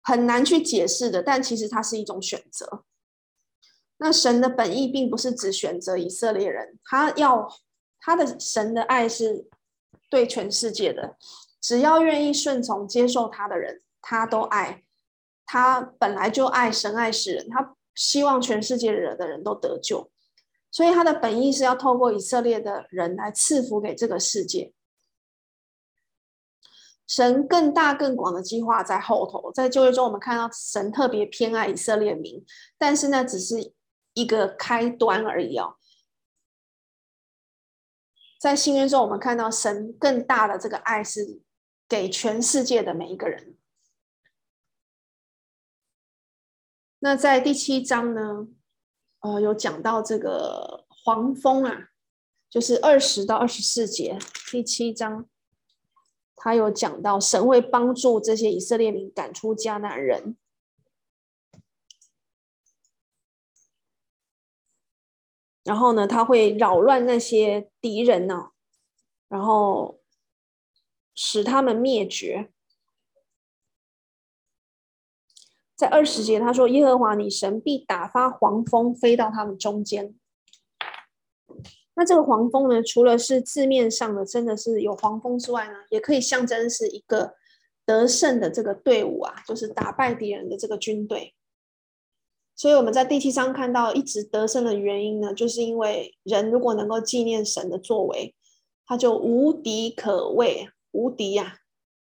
[0.08, 2.84] 很难去解释的，但其实它是一种选择。
[3.96, 7.52] 那神的本意并不是只选择以色列人，他要
[7.98, 9.48] 他的神的爱是
[10.08, 11.16] 对全世界的，
[11.60, 14.84] 只要愿意顺从接受他的人，他都爱。
[15.44, 20.10] 他本来就爱神爱世人，他希望全世界的人都得救，
[20.70, 24.72] 所以他的本意是要透过以色列的人来赐福给这个世界。
[27.08, 32.44] 神更大更广的计划在后头，在旧约中我们看到神特别偏爱以色列民，
[32.76, 33.72] 但是那只是
[34.12, 35.76] 一个开端而已哦。
[38.38, 41.40] 在新约中，我们看到神更大的这个爱是
[41.88, 43.56] 给全世界的每一个人。
[46.98, 48.48] 那在第七章呢，
[49.20, 51.90] 呃，有讲到这个黄蜂啊，
[52.48, 54.18] 就是二十到二十四节，
[54.50, 55.28] 第七章。
[56.38, 60.36] 他有讲到，神会帮助这些以色列民赶出迦南人，
[65.64, 68.50] 然后呢，他会扰乱那些敌人呢，
[69.28, 70.00] 然后
[71.14, 72.52] 使他们灭绝。
[75.76, 80.14] 在二十节，他说：“耶和华你神必打发黄蜂飞到他们中间。”
[81.94, 87.34] 那这个黄蜂呢，除了是字面上的真的是有黄蜂之外呢，也可以象征是一个
[87.84, 91.34] 得胜的这个队伍啊，就是打败敌人的这个军队。
[92.54, 98.34] 所以我们在第七章看到一直得胜的原因呢，就是因为人如果能够纪念神的作为，
[98.86, 101.58] 他就无敌可畏，无敌呀、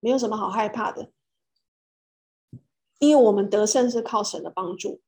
[0.00, 1.10] 没有什么好害怕的，
[3.00, 5.00] 因为我们得胜是靠神的帮助。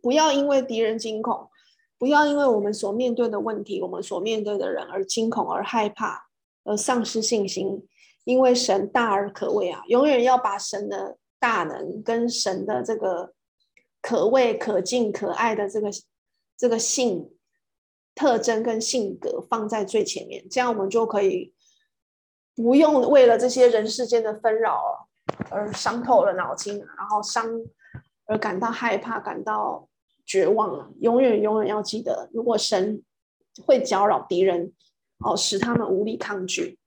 [0.00, 1.50] 不要因为敌人惊恐。
[1.96, 6.28] 不要因为我们所面对的问题，我们所面对的人而惊恐、而害怕、
[6.64, 7.86] 而丧失信心。
[8.24, 13.34] 因为神大而可畏啊，永远要把神的大能跟神的这个
[14.00, 15.90] 可畏、可敬、可爱的这个
[16.56, 17.30] 这个性
[18.14, 21.54] 特征跟性格放在最前面，这样我们就可以
[22.56, 25.03] 不用为了这些人世间的纷扰
[25.50, 27.46] 而伤透了脑筋，然后伤
[28.26, 29.88] 而感到害怕，感到。
[30.26, 33.04] 绝望了，永远永远要记得，如果神
[33.66, 34.72] 会搅扰敌人，
[35.18, 36.78] 哦，使他们无力抗拒。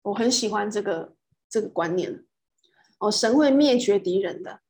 [0.00, 1.14] 我很喜欢这个
[1.50, 2.24] 这个观念，
[2.98, 4.60] 哦，神会灭绝敌人的，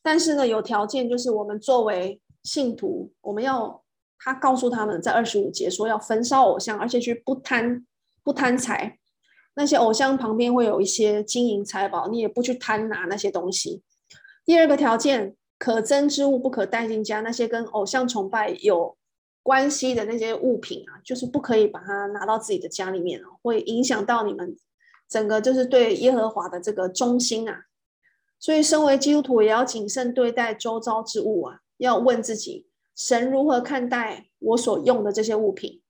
[0.00, 3.82] 但是呢，有条件，就是我们作为信徒，我们要
[4.20, 7.84] 他告诉他们，在二十五节说要焚烧偶像，而且去不贪
[8.22, 9.00] 不贪财，
[9.54, 13.82] 那些偶像旁边会有一些金银财宝，你也不去贪拿那些东西。
[14.44, 17.20] 第二个条件，可憎之物不可带进家。
[17.20, 18.96] 那些跟偶像崇拜有
[19.42, 24.56] 关系的那些物品啊，就是不可以把它拿到自己的家里面，会影响到你们
[25.08, 27.66] 整个就是对耶和华的这个忠心啊。
[28.38, 35.80] 所以，身为基督徒也要谨慎对待周遭之物啊，要问自己：神如何看待我所用的这些物品？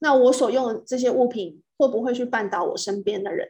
[0.00, 3.48] 那我所用的这些物品会不会去绊倒我身边的人？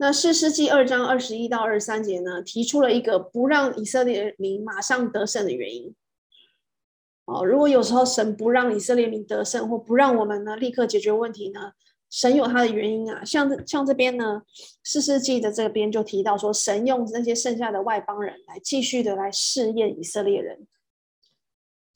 [0.00, 5.92] 那四世纪二章二十一到二十三节呢，提出了一个不让以色列民马上得胜的原因。
[7.24, 11.72] 哦，如果有时候神不让以色列民得胜，或不让我们呢立刻解决问题呢，
[12.08, 13.24] 神有他的原因啊。
[13.24, 14.42] 像像这边呢，
[14.84, 20.68] 四世纪的这边就提到说，神用那些剩下的外邦人来继续的来试验以色列人。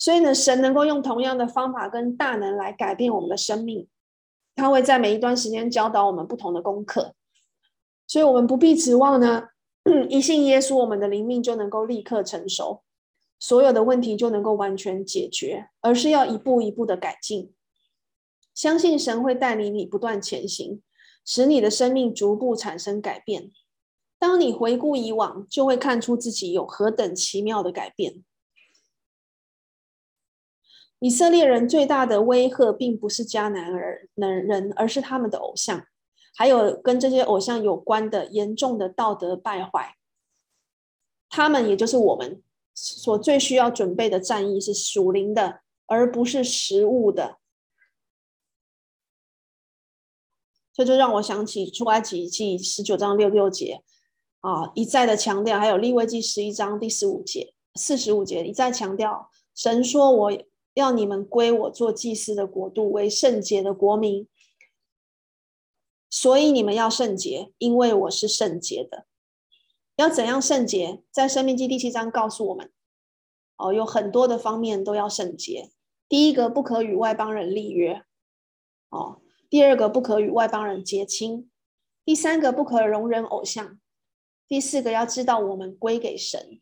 [0.03, 3.87] 所以呢，神能够用同样的方法跟大能来改变我们的生命，
[4.57, 7.15] 他会在每一段时间教导我们不同的功课。
[8.09, 9.45] 所以，我们不必指望呢，
[10.11, 12.83] 一信耶稣，我们的灵命就能够立刻成熟，
[13.39, 17.55] 所有的问题就能够完全解决，而是要一步一步的改进。
[18.53, 20.83] 相信神会带领你不断前行，
[21.25, 23.53] 使你的生命逐步产生改变。
[24.19, 28.25] 当你回顾以往，就会看出自己有何等奇妙的改变。
[31.03, 33.73] 以色列人最大的威吓，并不是迦南
[34.15, 35.85] 人，而是他们的偶像。
[36.37, 39.97] 还有跟这些偶像有关的严重的道德败坏，
[41.29, 42.41] 他们也就是我们
[42.73, 47.39] 所最需要准备的战役是属灵的，而不是实物的。
[50.73, 53.83] 这就让我想起出埃及记十九章六六节
[54.39, 60.33] 啊，一再的强调；还有利未记十一章第十五节、四十五节，一再强调，神说：“我
[60.75, 64.29] 要你们归我做祭司的国度，为圣洁的国民。”
[66.11, 69.07] 所以你们要圣洁，因为我是圣洁的。
[69.97, 71.03] 要怎样圣洁？
[71.11, 72.71] 在生命记第七章告诉我们，
[73.57, 75.71] 哦，有很多的方面都要圣洁。
[76.09, 78.05] 第一个，不可与外邦人立约，
[78.91, 81.49] 哦；第二个，不可与外邦人结亲；
[82.05, 83.79] 第三个，不可容忍偶像；
[84.47, 86.61] 第四个，要知道我们归给神；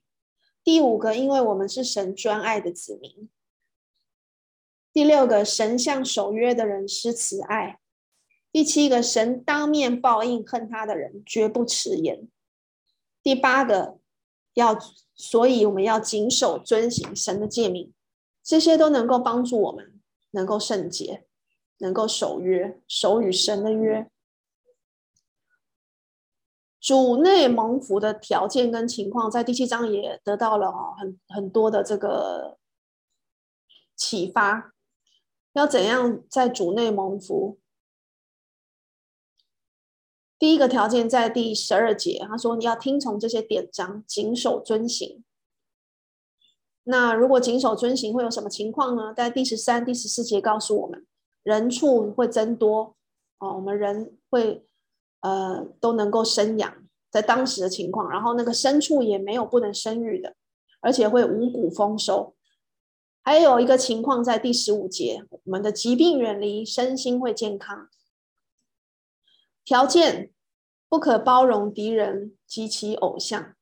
[0.62, 3.28] 第五个，因为我们是神专爱的子民；
[5.00, 7.80] 第六个，神向守约的人施慈爱。
[8.52, 12.28] 第七个，神当面报应恨他的人，绝不迟延。
[13.22, 13.98] 第八个，
[14.52, 14.78] 要，
[15.14, 17.94] 所以我们要谨守遵行神的诫命，
[18.44, 19.98] 这些都能够帮助我们
[20.32, 21.24] 能够圣洁，
[21.78, 24.06] 能够守约，守与神的约。
[26.78, 32.58] 主内蒙福的条件跟情况，在第七章也得到了很很多的这个
[33.96, 34.74] 启发。
[35.52, 37.58] 要怎样在主内蒙福？
[40.38, 45.22] 第一个条件在第十二节，他说你要听从这些典章，谨守遵行。
[46.84, 49.12] 那如果谨守遵行会有什么情况呢？
[49.12, 51.06] 在第十三、第十四节告诉我们，
[51.42, 52.96] 人畜会增多
[53.38, 54.64] 哦，我们人会
[55.20, 56.74] 呃都能够生养，
[57.10, 60.34] 在当时的情况，然后那个牲畜也没有不能生育的，
[60.80, 62.34] 而且会五谷丰收。
[63.30, 67.88] 还有一个情况在第十五节，我们的疾病远离，身心会健康。
[69.64, 70.32] 条件
[70.88, 73.54] 不可包容敌人及其偶像，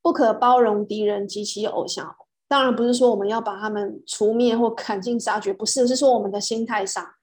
[0.00, 2.14] 不可包容敌人及其偶像。
[2.46, 7.16] 当然不是说我们要把他们除灭或砍尽杀绝，不是，是说我们的心态上、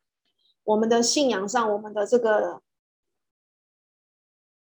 [0.66, 2.62] 我们的信仰上、我们的这个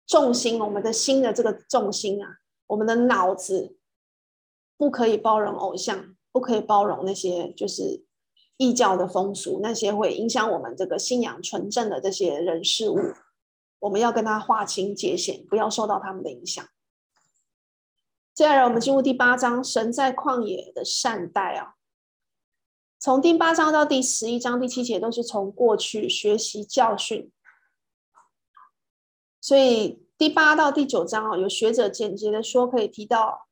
[0.07, 3.76] 重心、我们的心的这个重心啊，我们的脑子
[4.77, 8.05] 不可以包容偶像，不可以包容那些就是。
[8.59, 12.97] 异教的风俗，那些会影响我们这个信仰纯正的这些人事物，
[13.81, 16.67] 我们要跟他划清界限，不要受到他们的影响。
[18.33, 21.75] 接下来，我们进入第八章，神在旷野的善待啊。
[22.99, 27.31] 从第八章到第十一章第七节，都是从过去学习教训。
[29.39, 33.49] 所以第八到第九章啊，有学者简洁的说，可以提到，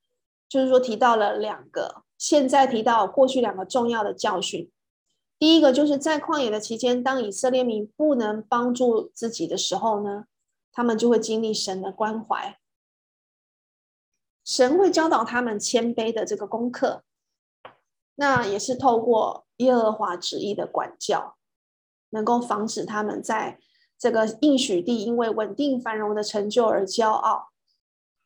[0.49, 4.71] 就是说提到了两个，现在提到过去两个重要的教训。
[5.39, 10.25] 第一个就是在旷野的期间，当以色列民不能帮助自己的时候呢，
[10.73, 12.59] 他们就会经历神的关怀，
[14.45, 17.03] 神会教导他们谦卑的这个功课，
[18.15, 21.37] 那也是透过耶和华旨意的管教，
[22.11, 23.59] 能够防止他们在
[23.99, 27.49] 这个应许地因为稳定繁荣的成就而骄傲。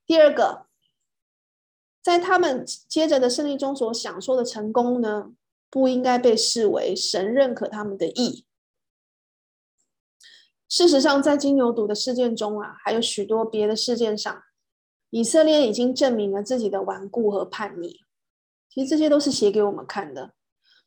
[0.06, 0.67] 第二个，
[2.02, 5.32] 在他们接着的胜利中所享受的成功呢，
[5.68, 8.44] 不应该被视为神认可他们的义。
[10.68, 14.42] 事实上，在金牛犊的事件中啊，还有许多别的事件上，
[15.10, 18.00] 以色列已经证明了自己的顽固和叛逆。
[18.68, 20.32] 其实这些都是写给我们看的。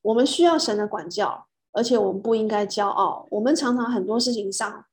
[0.03, 3.27] 我们需要神的管教，而且我们不应该骄傲。
[3.31, 4.85] 我们常常很多事情上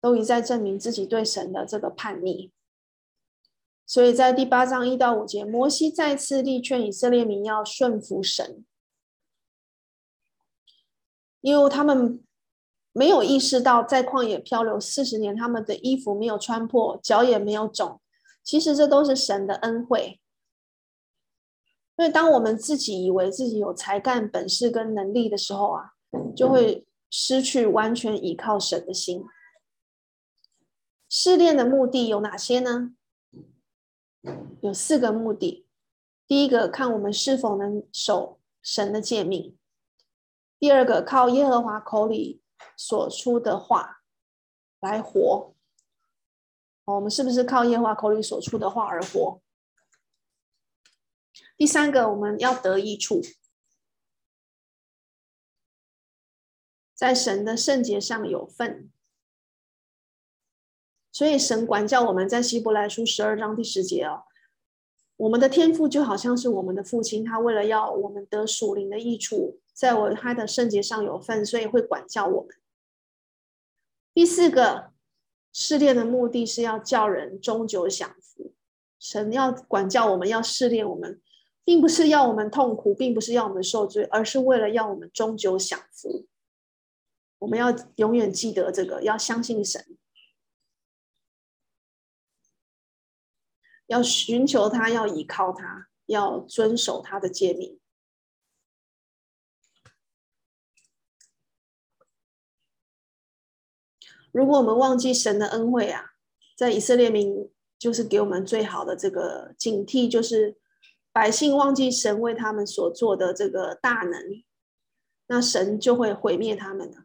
[0.00, 2.52] 都一再证明自己对神的这个叛逆。
[3.92, 8.64] 所以在第八章一到五节，摩西再次力劝以色列民要顺服神，
[11.42, 12.24] 因为他们
[12.94, 18.00] 没有意识到在旷野漂流四十年，他们的衣服没有穿破，脚也没有肿。
[18.42, 20.18] 其实这都是神的恩惠。
[21.94, 25.90] 所以当我们自己以为自己有才干、本事跟能力的时候啊，
[26.34, 29.22] 就会失去完全依靠神的心。
[31.10, 32.94] 试炼的目的有哪些呢？
[34.62, 35.66] 有四个目的，
[36.26, 39.56] 第一个看我们是否能守神的诫命；
[40.58, 42.42] 第二个靠耶和华口里
[42.76, 44.02] 所出的话
[44.80, 45.54] 来活。
[46.84, 49.40] 我们是不是靠耶和华口里所出的话而活？
[51.56, 53.20] 第三个，我们要得益处，
[56.94, 58.92] 在神的圣洁上有份。
[61.12, 64.24] 所以神管教我们在希伯来书十二章第十节哦，
[65.18, 72.56] 我们的天父就好像是我们的父亲，他为了要我们得属灵的益处，在我他的圣洁上有份，所以会管教我们。
[74.14, 74.90] 第四个
[75.52, 78.54] 试炼的目的是要叫人终久享福，
[78.98, 81.20] 神要管教我们，要试炼我们，
[81.62, 86.26] 并不是要我们痛苦，并不是要我们受罪，而是为了要我们终究享福。
[87.38, 89.84] 我们要永远记得这个，要相信神。
[93.92, 97.78] 要寻求他，要依靠他，要遵守他的诫命。
[104.30, 106.14] 如果我们忘记神的恩惠啊，
[106.56, 110.56] 在以色列民就是给我们最好的这个警惕，就是
[111.12, 114.42] 百姓忘记神为他们所做的这个大能，
[115.26, 117.04] 那神就会毁灭他们的，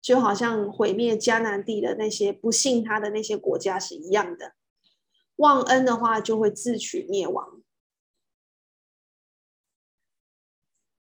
[0.00, 4.55] 就好像毁灭迦南地的那些不信他的那些国家是一样的。
[5.36, 7.62] 忘恩的话，就会自取灭亡。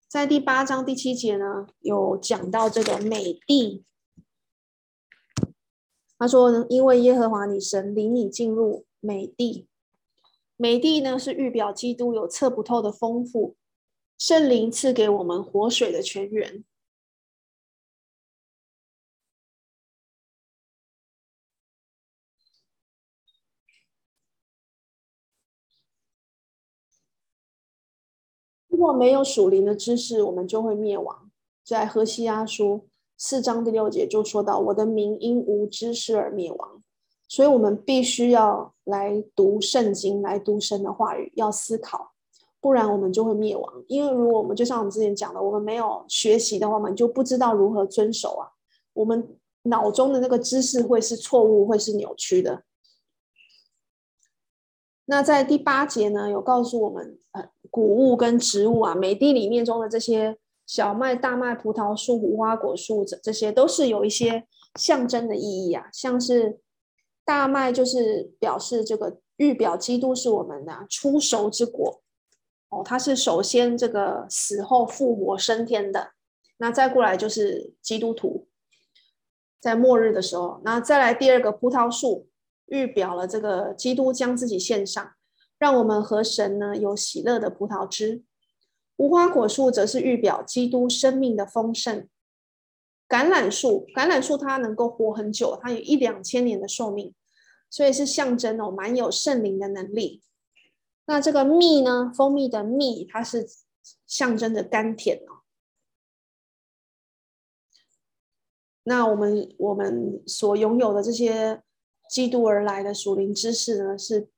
[0.08, 3.84] 在第八章第七节呢，有讲到这个美地。
[6.18, 9.66] 他说：“因为耶和华你神领你进入美地，
[10.56, 13.56] 美地呢是预表基督有测不透的丰富，
[14.18, 16.64] 圣灵赐给我们活水的泉源。”
[28.82, 31.30] 如果没有属灵的知识，我们就会灭亡。
[31.64, 36.82] 在何西阿书四章第六节就说到：“我的民因无知识而灭亡。”
[37.30, 42.10] 所以，我们必须要来读圣经，来读神的话语，要思考，
[42.60, 43.84] 不然我们就会灭亡。
[43.86, 48.50] 因为如果我们就像我们之前讲的，我们没有学习的话，我们就不知道如何遵守啊。
[48.94, 52.64] 我们脑中的那个知识会是错误，会是扭曲的。
[55.04, 65.88] 那在第八节呢，有告诉我们，呃，谷物跟植物啊，美地里面中的这些小麦、大麦、葡萄树、无花果树，这这些都是有一些象征的意义啊。
[65.90, 66.60] 像是
[67.24, 72.02] 大麦，就是表示这个预表基督是我们的初熟之果
[72.68, 76.12] 哦，它是首先这个死后复活升天的。
[76.58, 78.46] 那再过来就是基督徒，
[79.58, 82.28] 在末日的时候，那再来第二个葡萄树。
[82.66, 85.12] 预表了这个基督将自己献上，
[85.62, 88.24] 让我们和神呢有喜乐的葡萄汁。
[88.96, 92.08] 无花果树则是预表基督生命的丰盛。
[93.08, 97.14] 橄榄树，橄榄树它能够活很久，它有一两千年的寿命，
[97.70, 100.24] 所以是象征哦，蛮有圣灵的能力。
[101.04, 103.48] 那这个蜜呢，蜂蜜的蜜，它是
[104.04, 105.46] 象征着甘甜哦。
[108.82, 111.62] 那我们我们所拥有的这些。
[112.10, 114.28] 基督而来的属灵知识呢，是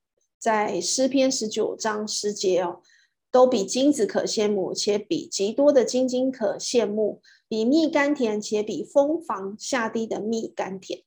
[0.45, 2.83] 在诗篇十九章十节哦，
[3.31, 11.01] 都比金子可羡慕，且比极多的金金可羡慕，比蜜甘甜，且比蜂房下滴的蜜甘甜。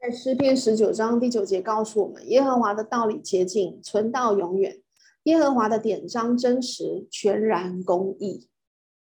[0.00, 4.80] 在诗篇十九章第九节告诉我们，耶和华的道理洁净，存到永远；
[5.24, 8.48] 耶和华的典章真实，全然公义。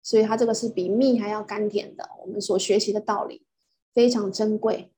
[0.03, 3.45] 所以它这个是比蜜还要甘甜的，我们所学习的道理
[3.93, 4.91] 非常珍贵。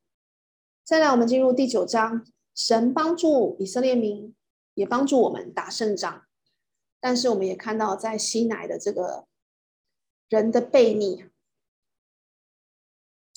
[0.88, 2.25] 再来，我们进入第九章，
[2.55, 4.33] 神帮助以色列民，
[4.73, 6.23] 也帮助我们打胜仗。
[7.01, 9.25] 但是我们也看到，在西乃的这个
[10.29, 11.25] 人的悖逆。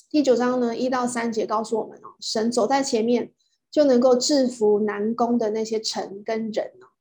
[0.09, 3.33] 第九章呢，一到三节告诉我们哦，神走在前面，
[3.69, 6.95] 就能够制服南宫的那些臣跟人哦。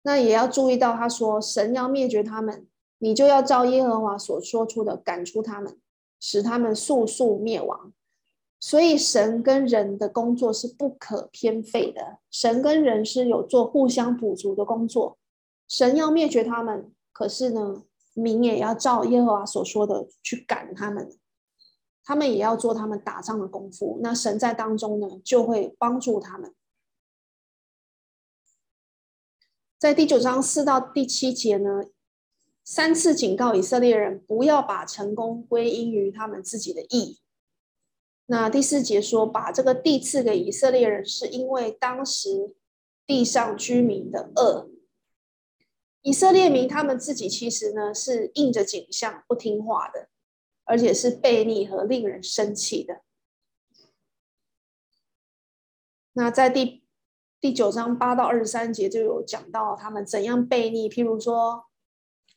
[0.00, 2.66] 那也要注意到，他说神要灭绝他们，
[2.96, 5.78] 你就要照耶和华所说出的赶出他们，
[6.18, 7.92] 使他们速速灭亡。
[8.66, 15.18] 所以神跟人的工作是不可偏废的，神跟人是有做互相补足的工作。
[15.68, 21.16] 神要灭绝他们，可是呢，民也要照耶和华所说的去赶他们，
[22.02, 24.00] 他们也要做他们打仗的功夫。
[24.02, 26.52] 那神在当中呢，就会帮助他们。
[29.78, 31.84] 在第九章四到第七节呢，
[32.64, 37.20] 三次警告以色列人不要把成功归因于他们自己的义。
[38.28, 42.56] 那第四节说，把这个地赐给以色列人，是因为当时
[43.06, 44.68] 地上居民的恶。
[46.02, 50.08] 以色列民他们自己其实呢是应着景象不听话的，
[50.64, 53.02] 而且是悖逆和令人生气的。
[56.14, 56.82] 那在第
[57.40, 61.66] 第九章八到二十三节就有讲到他们怎样悖逆，譬如说，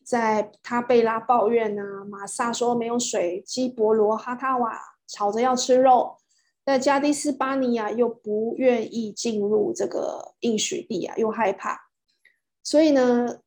[0.04, 4.99] 在他贝拉抱怨啊，玛撒说没有水，基伯罗哈他瓦。
[5.10, 6.18] 吵着要吃肉，
[6.64, 11.90] 但加低斯巴尼亚又不愿意进入这个应许地啊，又害怕，
[12.62, 13.42] 所以呢，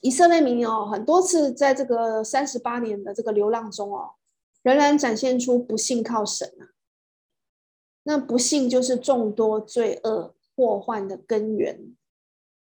[0.00, 4.14] 以色列民哦，很多次在这个三十八年的这个流浪中哦，
[4.62, 6.74] 仍然展现出不信靠神啊。
[8.02, 11.96] 那不信就是众多罪恶祸患的根源，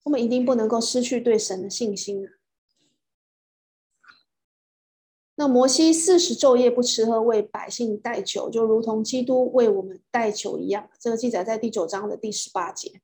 [0.04, 2.32] 我们一定不能够失去对神的信心啊。
[5.36, 10.90] 那摩西四十昼夜不吃喝，为百姓代求，就如同基督为我们代求一样。
[11.00, 13.02] 这个记载在第九章的第十八节。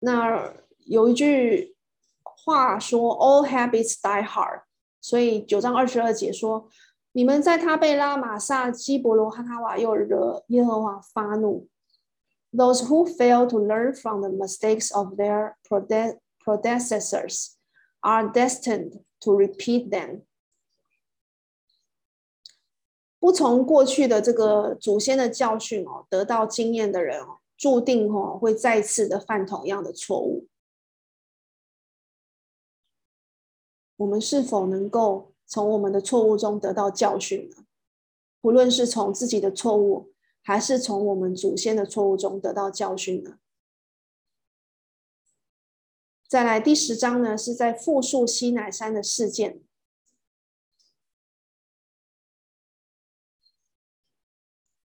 [0.00, 1.74] 那有一句
[2.22, 4.64] 话说：“All habits die hard。”
[5.00, 6.68] 所以九章二十二节说
[7.12, 11.68] ：“你们在他贝拉、玛萨、基伯罗、哈他瓦，又惹耶和华发怒。
[12.52, 15.54] ”Those who fail to learn from the mistakes of their
[16.44, 17.54] predecessors
[18.00, 20.20] are destined To repeat them，
[23.18, 30.46] 不从过去的这个祖先的教训哦，得到经验的人哦，注定哦会再次的犯同样的错误。
[33.96, 37.64] 我们是否能够从我们的错误中得到教训呢？
[38.42, 40.12] 不论是从自己的错误，
[40.42, 43.38] 还是从我们祖先的错误中得到教训呢？
[46.34, 49.60] 再来第十章呢，是在复述西乃山的事件，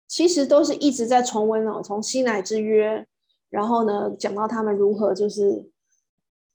[0.08, 3.06] 其实都是一直在重温哦，从西乃之约，
[3.48, 5.70] 然后呢，讲到他们如何就是，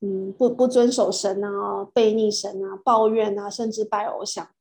[0.01, 4.53] 嗯，不不遵守神啊，悖逆神啊，抱怨啊，甚至拜偶像。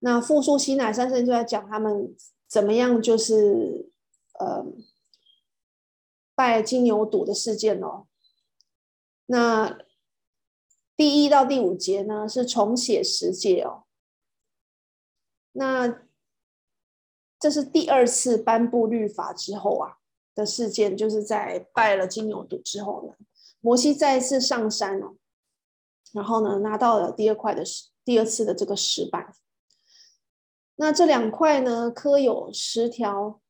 [0.00, 2.12] 那复述西乃山甚至就在讲他们
[2.48, 3.88] 怎么样，就是
[4.40, 4.66] 呃，
[6.34, 8.08] 拜金牛犊的事件哦。
[9.32, 9.78] 那
[10.96, 13.84] 第一到第五节呢，是重写十诫哦。
[15.52, 16.02] 那
[17.38, 19.98] 这是第二次颁布律法之后啊
[20.34, 23.14] 的事件，就是在拜了金牛犊之后呢，
[23.60, 25.14] 摩西再一次上山哦，
[26.12, 29.32] 然后呢拿到了第二块的石，第二次的这个石板。
[30.74, 33.40] 那这两块呢，刻有十条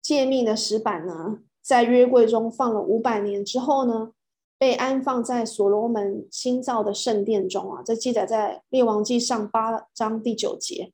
[0.00, 4.14] 诫命的石板呢，在约柜中放了五百年之后呢，
[4.60, 10.92] 被安放在所罗门新造的圣殿中啊，这记载在列王记上八章第九节。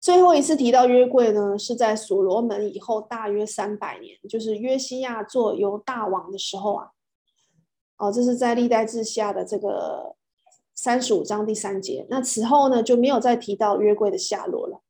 [0.00, 6.88] 最后一次提到约柜呢，是在所罗门以后大约三百年，就是约西亚做犹大王的时候啊。
[7.98, 10.16] 哦，这是在历代志下的这个
[10.74, 12.08] 三十五章第三节。
[12.10, 14.82] 那此后呢，就没有再提到约柜的下落了。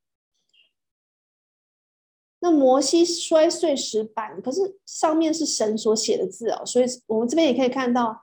[2.43, 8.23] 那摩西摔碎石板，可是上面是神所写的字哦，所以我们这边也可以看到，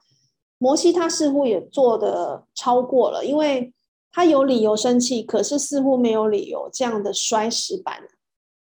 [0.57, 3.73] 摩西他似乎也做的超过了，因为
[4.11, 8.07] 他有理由生气，可是似乎没有理由这样的摔石板，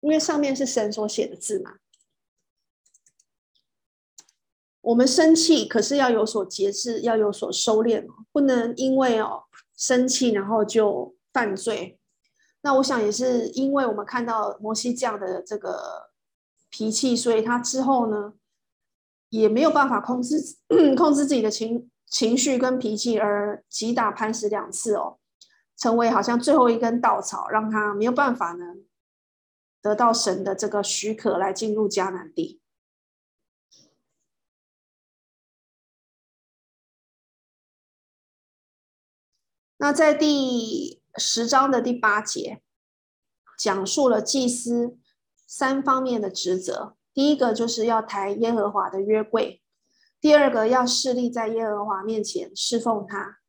[0.02, 1.74] 因为上面是神所写的字嘛。
[4.82, 9.44] 我们生气，可是要有所节制，要有所收敛，不能因为哦
[9.76, 11.99] 生气然后就犯罪。
[12.62, 16.12] 那我想也是，因为我们看到摩西这样的这个
[16.70, 18.34] 脾气，所以他之后呢，
[19.30, 20.36] 也没有办法控制
[20.98, 25.20] 控制自己的情情绪跟脾气，而击打磐石两次哦，
[25.78, 28.76] 成为好像最后一根稻草，让他没有办法呢
[29.82, 32.60] 得到神的这个许可来进入迦南地。
[39.78, 40.99] 那在第。
[41.18, 42.62] 十章的第八节，
[43.58, 44.98] 讲述了祭司
[45.48, 46.96] 三方面的职责。
[47.14, 49.62] 第一个就是要抬耶和华的约柜，
[50.22, 53.40] 第二个要侍立在耶和华面前侍奉他，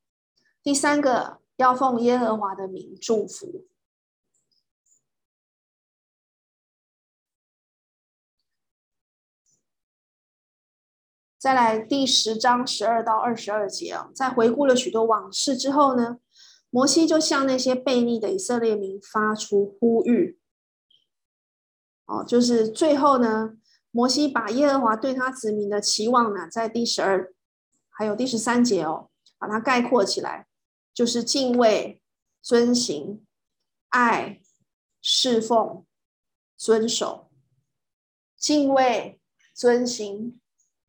[0.63, 3.67] 第三个要奉耶和华的名祝福。
[11.39, 16.19] 再来第十章十二到二十二节啊，在回顾了许多往事之后呢，
[16.71, 20.39] 摩西就向那些悖逆的以色列民发出呼吁。
[22.07, 23.57] 哦，就是最后呢，
[23.91, 27.33] 摩西把耶和华对他子民的期望呢，在第十二
[27.91, 30.47] 还有第十三节哦，把它概括起来，
[30.95, 32.01] 就是敬畏、
[32.41, 33.27] 遵行、
[33.91, 34.41] 爱、
[35.03, 35.85] 侍奉、
[36.57, 37.31] 遵守。
[38.37, 39.21] 敬畏、
[39.55, 40.37] 遵行。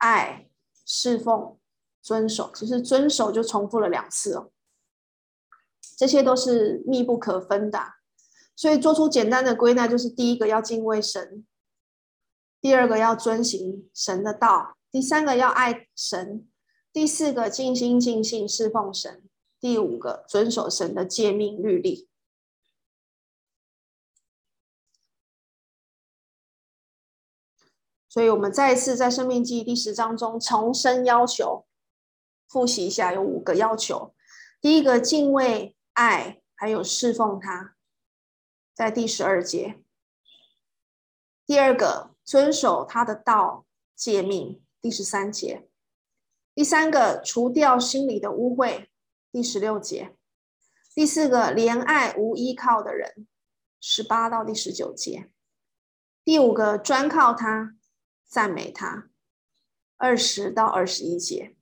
[0.03, 0.49] 爱、
[0.83, 1.59] 侍奉、
[2.01, 4.51] 遵守，其实遵守就重复了两次哦。
[6.01, 7.79] 这些都是密不可分的，
[8.55, 11.45] 所以做出简单的归纳，就是第一个要敬畏神，
[12.59, 16.49] 第二个要遵行神的道，第三个要爱神，
[16.91, 19.21] 第四个尽心尽性侍奉神，
[19.59, 22.09] 第五个遵守神的诫命律例。
[28.09, 31.67] 所以，我们再一次在《生命记》第十章中重申要求，
[32.47, 34.15] 复习一下，有五个要求。
[34.59, 37.75] 第一个，敬畏、爱，还有侍奉他，
[38.73, 39.83] 在第十二节。
[41.45, 43.65] 第二个，遵守他的道、
[43.95, 45.67] 诫命，第十三节。
[46.53, 48.87] 第三个，除掉心里的污秽，
[49.31, 50.15] 第十六节。
[50.93, 53.27] 第四个，怜爱无依靠的人，
[53.79, 55.31] 十八到第十九节。
[56.23, 57.75] 第五个，专靠他。
[58.25, 59.09] 赞美他，
[59.97, 61.57] 二十到二十一节。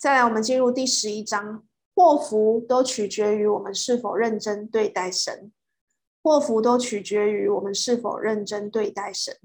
[0.00, 1.62] 再来，我们进入第十一章，
[1.94, 5.52] 祸福都取决于我们是否认真对待神。
[6.22, 9.38] 祸福都取决于我们是否认真对待神。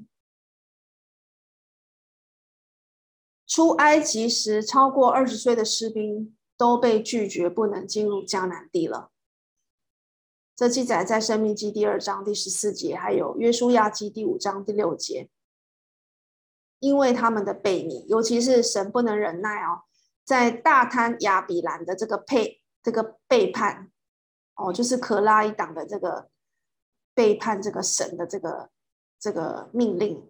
[3.45, 9.12] 出埃及时，超过二十岁的士兵都被拒绝，不能进入迦南地了。
[10.56, 15.30] 这记载在《生命记》第二章第十四节，还有《约书亚记》第五章第六节。
[16.80, 19.84] 因为他们的悖逆，尤其是神不能忍耐哦，
[20.26, 23.91] 在大坍亚比兰的这个背这个背叛
[24.55, 26.30] 哦，就是可拉一党的这个
[27.13, 28.69] 背叛这个神的这个
[29.19, 30.30] 这个命令。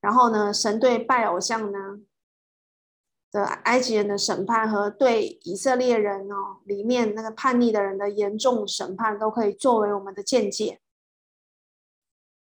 [0.00, 2.00] 然后呢，神对拜偶像呢，
[3.32, 10.80] 的埃及人的审判和对以色列人哦，里面那个叛逆的人的严重审判，都可以作为我们的见解。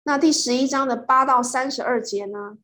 [0.05, 2.59] 那第十一章的八到三十二节呢，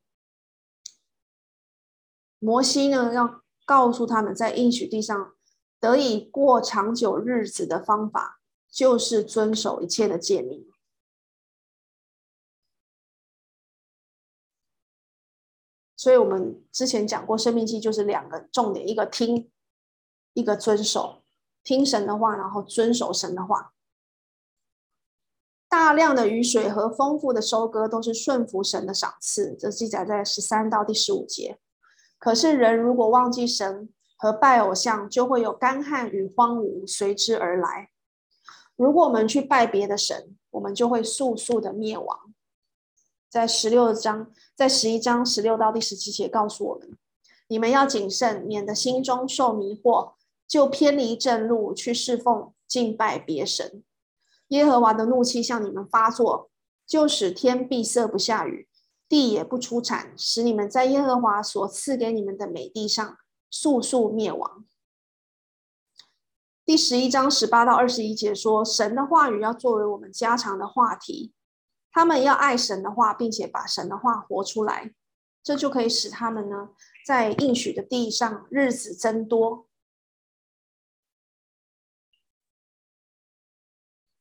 [2.39, 5.35] 摩西呢要告诉他们，在应许地上
[5.79, 10.67] 得以过长久日子的方法，就是遵守一切的诫命。
[15.95, 19.51] 所以，我们之前讲过，生命记就是两个重点：一个听，
[20.33, 21.21] 一个遵守。
[21.63, 23.75] 听神的话，然后遵守神的话。
[25.67, 31.59] 大量的雨水和丰富的收割都是顺服神的赏赐，这记载在十三到第十五节。
[32.19, 37.89] 可是，人如果忘记神和拜偶像，就会有干旱与荒芜随之而来。
[38.75, 42.33] 如果我们去拜别的神，我们就会速速的灭亡。
[43.29, 46.97] 在十六章，在十一章十六到第十七节告诉我们：
[47.47, 50.13] 你们要谨慎，免得心中受迷惑，
[50.47, 53.83] 就偏离正路去侍奉敬拜别神。
[54.47, 56.49] 耶和华的怒气向你们发作，
[56.87, 58.67] 就使天闭塞不下雨，
[59.09, 63.17] 地也不出产，使你们在耶和华所赐给你们的美地上
[63.49, 64.63] 速速灭亡。
[66.63, 71.33] 第十一章十八到二十一节说，神的话语要作为我们家常的话题。
[71.91, 74.93] 他们要爱神的话，并且把神的话活出来，
[75.41, 76.69] 这就可以使他们呢，
[77.03, 79.65] 在应许的地上日子增多。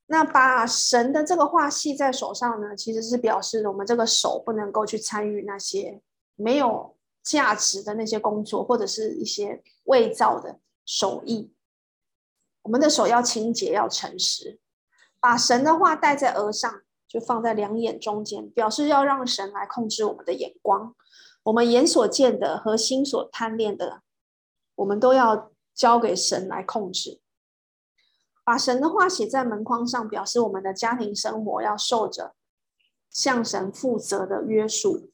[0.09, 6.03] 那把神的这个话系在手上呢，其实是表示我们这个手不能够去参与那些
[6.35, 11.55] 没有价值的那些工作，或者是一些伪造的手艺。
[12.63, 14.59] 我们的手要清洁，要诚实，
[15.21, 16.83] 把神的话戴在额上。
[17.09, 20.95] 就放在两眼中间，表示要让神来控制我们的眼光，
[21.45, 24.03] 我们眼所见的和心所贪恋的，
[24.75, 27.23] 我们都要交给神来控制。
[28.49, 32.35] 把神的话写在门框上，表示我们的家庭生活要受着
[33.11, 35.11] 向神负责的约束。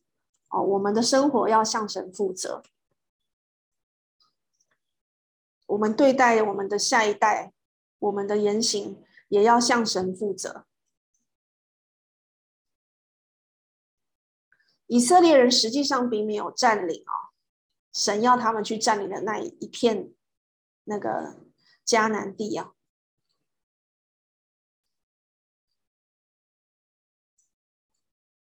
[0.50, 2.62] 哦，我们的生活要向神负责。
[5.66, 7.52] 我们对待我们的下一代，
[7.98, 10.64] 我们的言行也要向神负责。
[14.86, 17.34] 以色列人实际上并没有占领哦，
[17.92, 20.14] 神要他们去占领的那一片
[20.84, 21.40] 那个
[21.84, 22.73] 迦南地啊。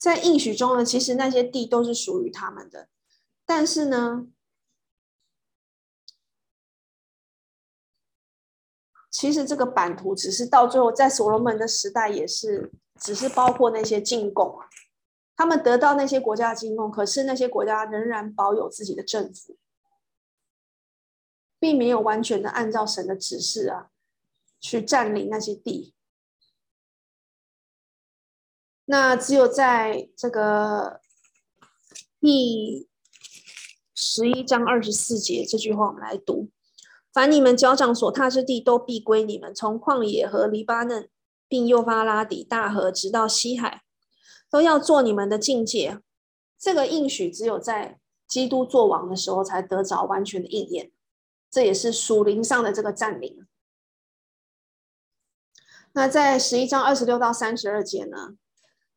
[0.03, 2.88] 在应许中呢，其实那些地都是属于他们的，
[3.46, 4.26] 但是呢，
[9.09, 14.66] 其实这个版图只是到最后，在所罗门的时代也是，只是包括那些进贡啊，
[15.36, 19.57] 他们得到那些国家的进贡，可是那些国家仍然保有自己的政府，
[21.61, 23.90] 并没有完全的按照神的指示啊，
[24.59, 25.94] 去占领那些地。
[28.85, 31.01] 那只有在这个
[32.20, 32.89] 第
[33.95, 36.51] 十一章二十四节这句话，我们来读：
[37.12, 39.55] 凡你们脚掌所踏之地，都必归你们。
[39.55, 41.09] 从旷野和黎巴嫩，
[41.49, 43.83] 并幼发拉底大河，直到西海，
[44.51, 46.01] 都要做你们的境界。
[46.59, 50.91] 这个应许只有在基督作王的时候，才得着完全的应验。
[51.51, 53.47] 这也是属灵上的这个占领。
[55.93, 58.35] 那在十一章二十六到三十二节呢？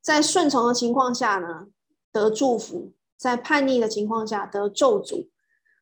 [0.05, 1.65] 在顺从的情况下呢，
[2.11, 5.29] 得祝福；在叛逆的情况下得咒诅。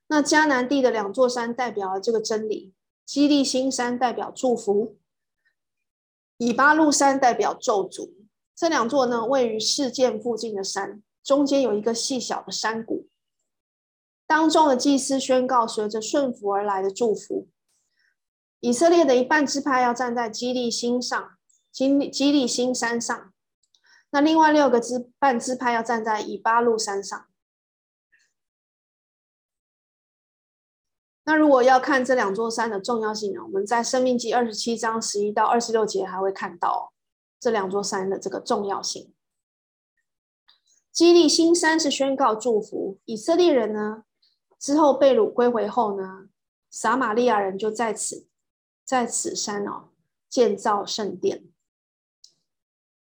[0.07, 2.73] 那迦南地的两座山代表了这个真理，
[3.05, 4.95] 基利心山代表祝福，
[6.37, 8.13] 以巴路山代表咒诅。
[8.55, 13.09] 这两座呢，位于事件附近的山，中间有一个细小的山谷，
[14.25, 17.49] 当中的祭司宣告，随着顺服而来的祝福。
[18.61, 21.37] 以色列的一半支派要站在基利心上，
[21.73, 23.32] 基基利心山上。
[24.13, 27.25] 那另外六个支半支派要站在以巴路山上。
[31.23, 33.41] 那如果要看这两座山的重要性呢？
[33.43, 36.93] 我们在《生命记》二十七章十一到二十六节还会看到
[37.39, 39.11] 这两座山的这个重要性。
[40.91, 44.03] 基利新山是宣告祝福，以色列人呢，
[44.59, 46.27] 之后被掳归回后呢，
[46.69, 48.27] 撒玛利亚人就在此
[48.85, 49.89] 在此山哦
[50.29, 51.45] 建造圣殿。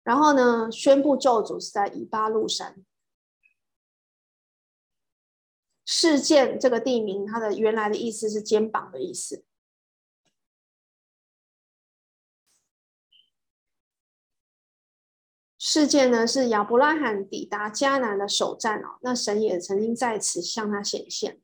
[0.10, 2.84] 然后呢，宣布咒诅是在以巴路山。
[5.86, 9.46] 事件这个地名，它的原来的意思是肩膀的意思。
[15.60, 21.40] 事件呢是亚伯拉罕抵达迦南的首站哦，那神也曾经在此向他显现。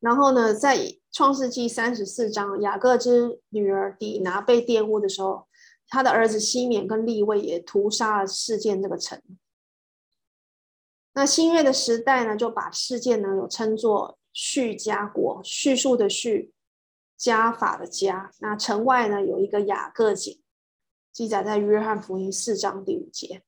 [0.00, 0.78] 然后呢，在
[1.10, 5.48] 创世纪三十四章，雅各之女儿底拿被玷污的时候，
[5.88, 9.20] 他的儿子西缅跟利未也屠杀了示剑这个城。
[11.14, 16.52] 那新约的时代呢，就把示剑呢有称作叙加国，叙述的叙，
[17.16, 18.30] 加法的加。
[18.38, 20.40] 那城外呢有一个雅各井，
[21.12, 23.42] 记载在约翰福音四章第五节。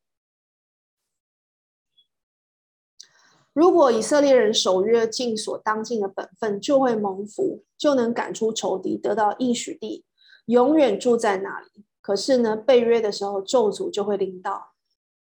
[3.52, 10.04] 如果以色列人守约尽所当尽的本分，就会蒙福，就能赶出仇敌，得到应许地，
[10.46, 11.84] 永远住在那里。
[12.00, 14.72] 可是呢，背约的时候，咒诅就会临到，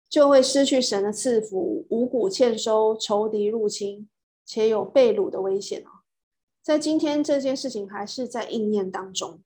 [0.09, 4.09] 就会失去神的赐福，五谷欠收，仇敌入侵，
[4.45, 6.03] 且有被掳的危险哦。
[6.63, 9.41] 在今天这件事情还是在应验当中。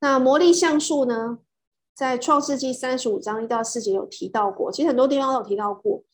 [0.00, 1.38] 那魔力橡树呢，
[1.94, 6.04] 在创世纪三十五章一到四节有提到过，其实很多地方都有提到过。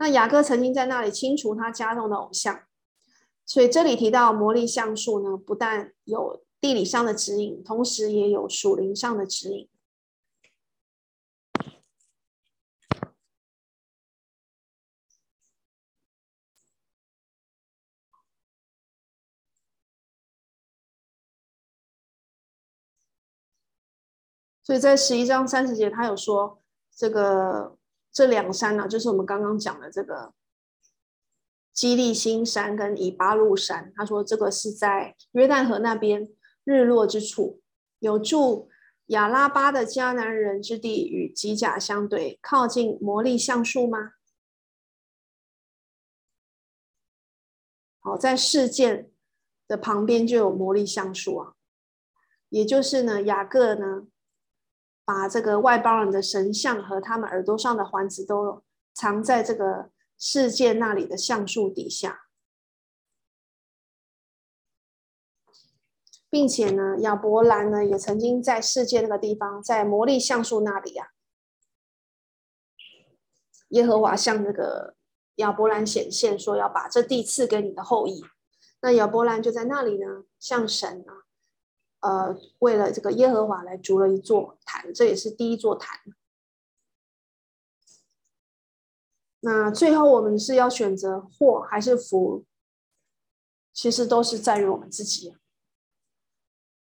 [0.00, 2.62] 那雅各曾经在那里清除他家中的偶像，
[3.44, 9.68] 所以这里提到魔力橡树呢，不但有地理上的指引，同时也有属灵上的指引。
[24.62, 26.62] 所以在十一章三十节，他有说
[26.94, 27.76] 这个。
[28.18, 30.34] 这两山呢、就是我们刚刚讲的这个
[31.72, 33.92] 基利心山跟以巴路山。
[33.94, 36.28] 他说这个是在约旦河那边
[36.64, 37.62] 日落之处，
[38.00, 38.68] 有住
[39.06, 44.14] 亚拉巴的迦南人之地，与吉甲相对，靠近魔力橡树吗？
[48.00, 49.12] 好，在事件
[49.68, 51.54] 的旁边就有魔力橡树啊，
[52.48, 54.08] 也就是呢，雅各呢。
[55.08, 62.26] 把这个外邦人的神像和他们耳朵上的环子都藏在这个世界那里的橡树底下，
[66.28, 71.08] 并且呢，亚伯兰呢也曾经在世界那个地方，在魔力橡树那里呀、啊，
[73.68, 74.94] 耶和华向那个
[75.36, 78.22] 亚伯兰显现，说要把这地赐给你的后裔。
[78.82, 81.17] 那亚伯兰就在那里呢，向神啊，
[82.00, 85.98] 呃，为了这个耶和华来筑了一座坛，这也是第一座坛。
[89.40, 92.44] 那最后我们是要选择祸还是福？
[93.72, 95.36] 其实都是在于我们自己。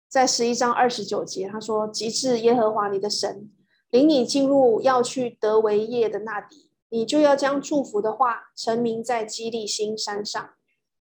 [0.10, 3.50] 在十一章二十九节，他说：“及至耶和华你的神
[3.90, 10.54] 领你进入要去得为业的那地，你就要将祝福的话陈明在基利心山上，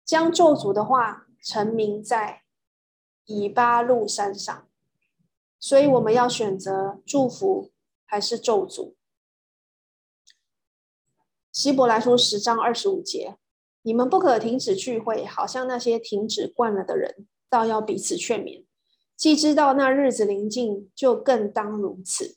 [0.05, 2.43] 将咒诅的话陈明在
[3.29, 4.69] 以巴路山上。
[5.61, 7.71] 所以我们要选择祝福
[8.05, 8.95] 还是咒诅？”
[11.53, 13.37] 希伯来书十章二十五节
[13.83, 18.65] ：“你们不可停止聚会，好像那些停止惯了的人，倒要彼此劝勉。”
[19.17, 22.37] 既知道那日子临近，就更当如此。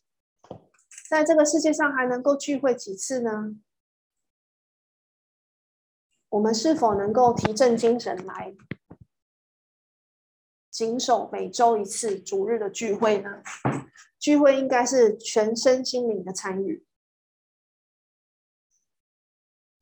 [1.07, 3.55] 在这个世界上还能够聚会几次呢？
[6.29, 8.55] 我们是否能够提振精神来
[10.71, 13.43] 谨守每周一次主日的聚会呢？
[14.17, 16.85] 聚会应该是全身心灵的参与。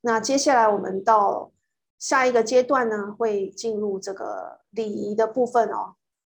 [0.02, 1.52] 那接下来我们到
[1.98, 5.96] 下一个阶段呢，会进入这个礼仪的部分哦。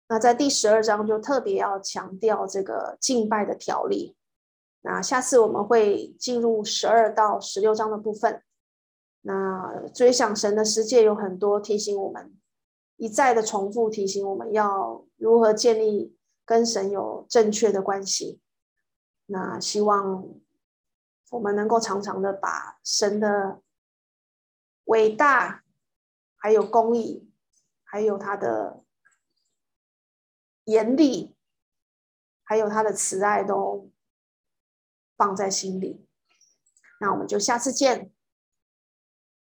[0.10, 4.16] 那在第十二章就特别要强调这个敬拜的条例。
[4.82, 8.44] 那下次我们会进入十二到十六章的部分。
[9.22, 12.34] 那追想神的世界有很多提醒我们，
[13.04, 18.40] 一再的重复提醒我们要如何建立跟神有正确的关系。
[19.26, 20.24] 那希望
[21.32, 23.62] 我们能够常常的把神的
[24.86, 25.66] 伟大，
[26.38, 27.30] 还有公义，
[27.84, 28.82] 还有他的。
[30.66, 31.36] 严厉，
[32.46, 33.92] 还有他的慈爱都
[35.18, 36.08] 放在心里。
[37.02, 38.13] 那我们就下次见。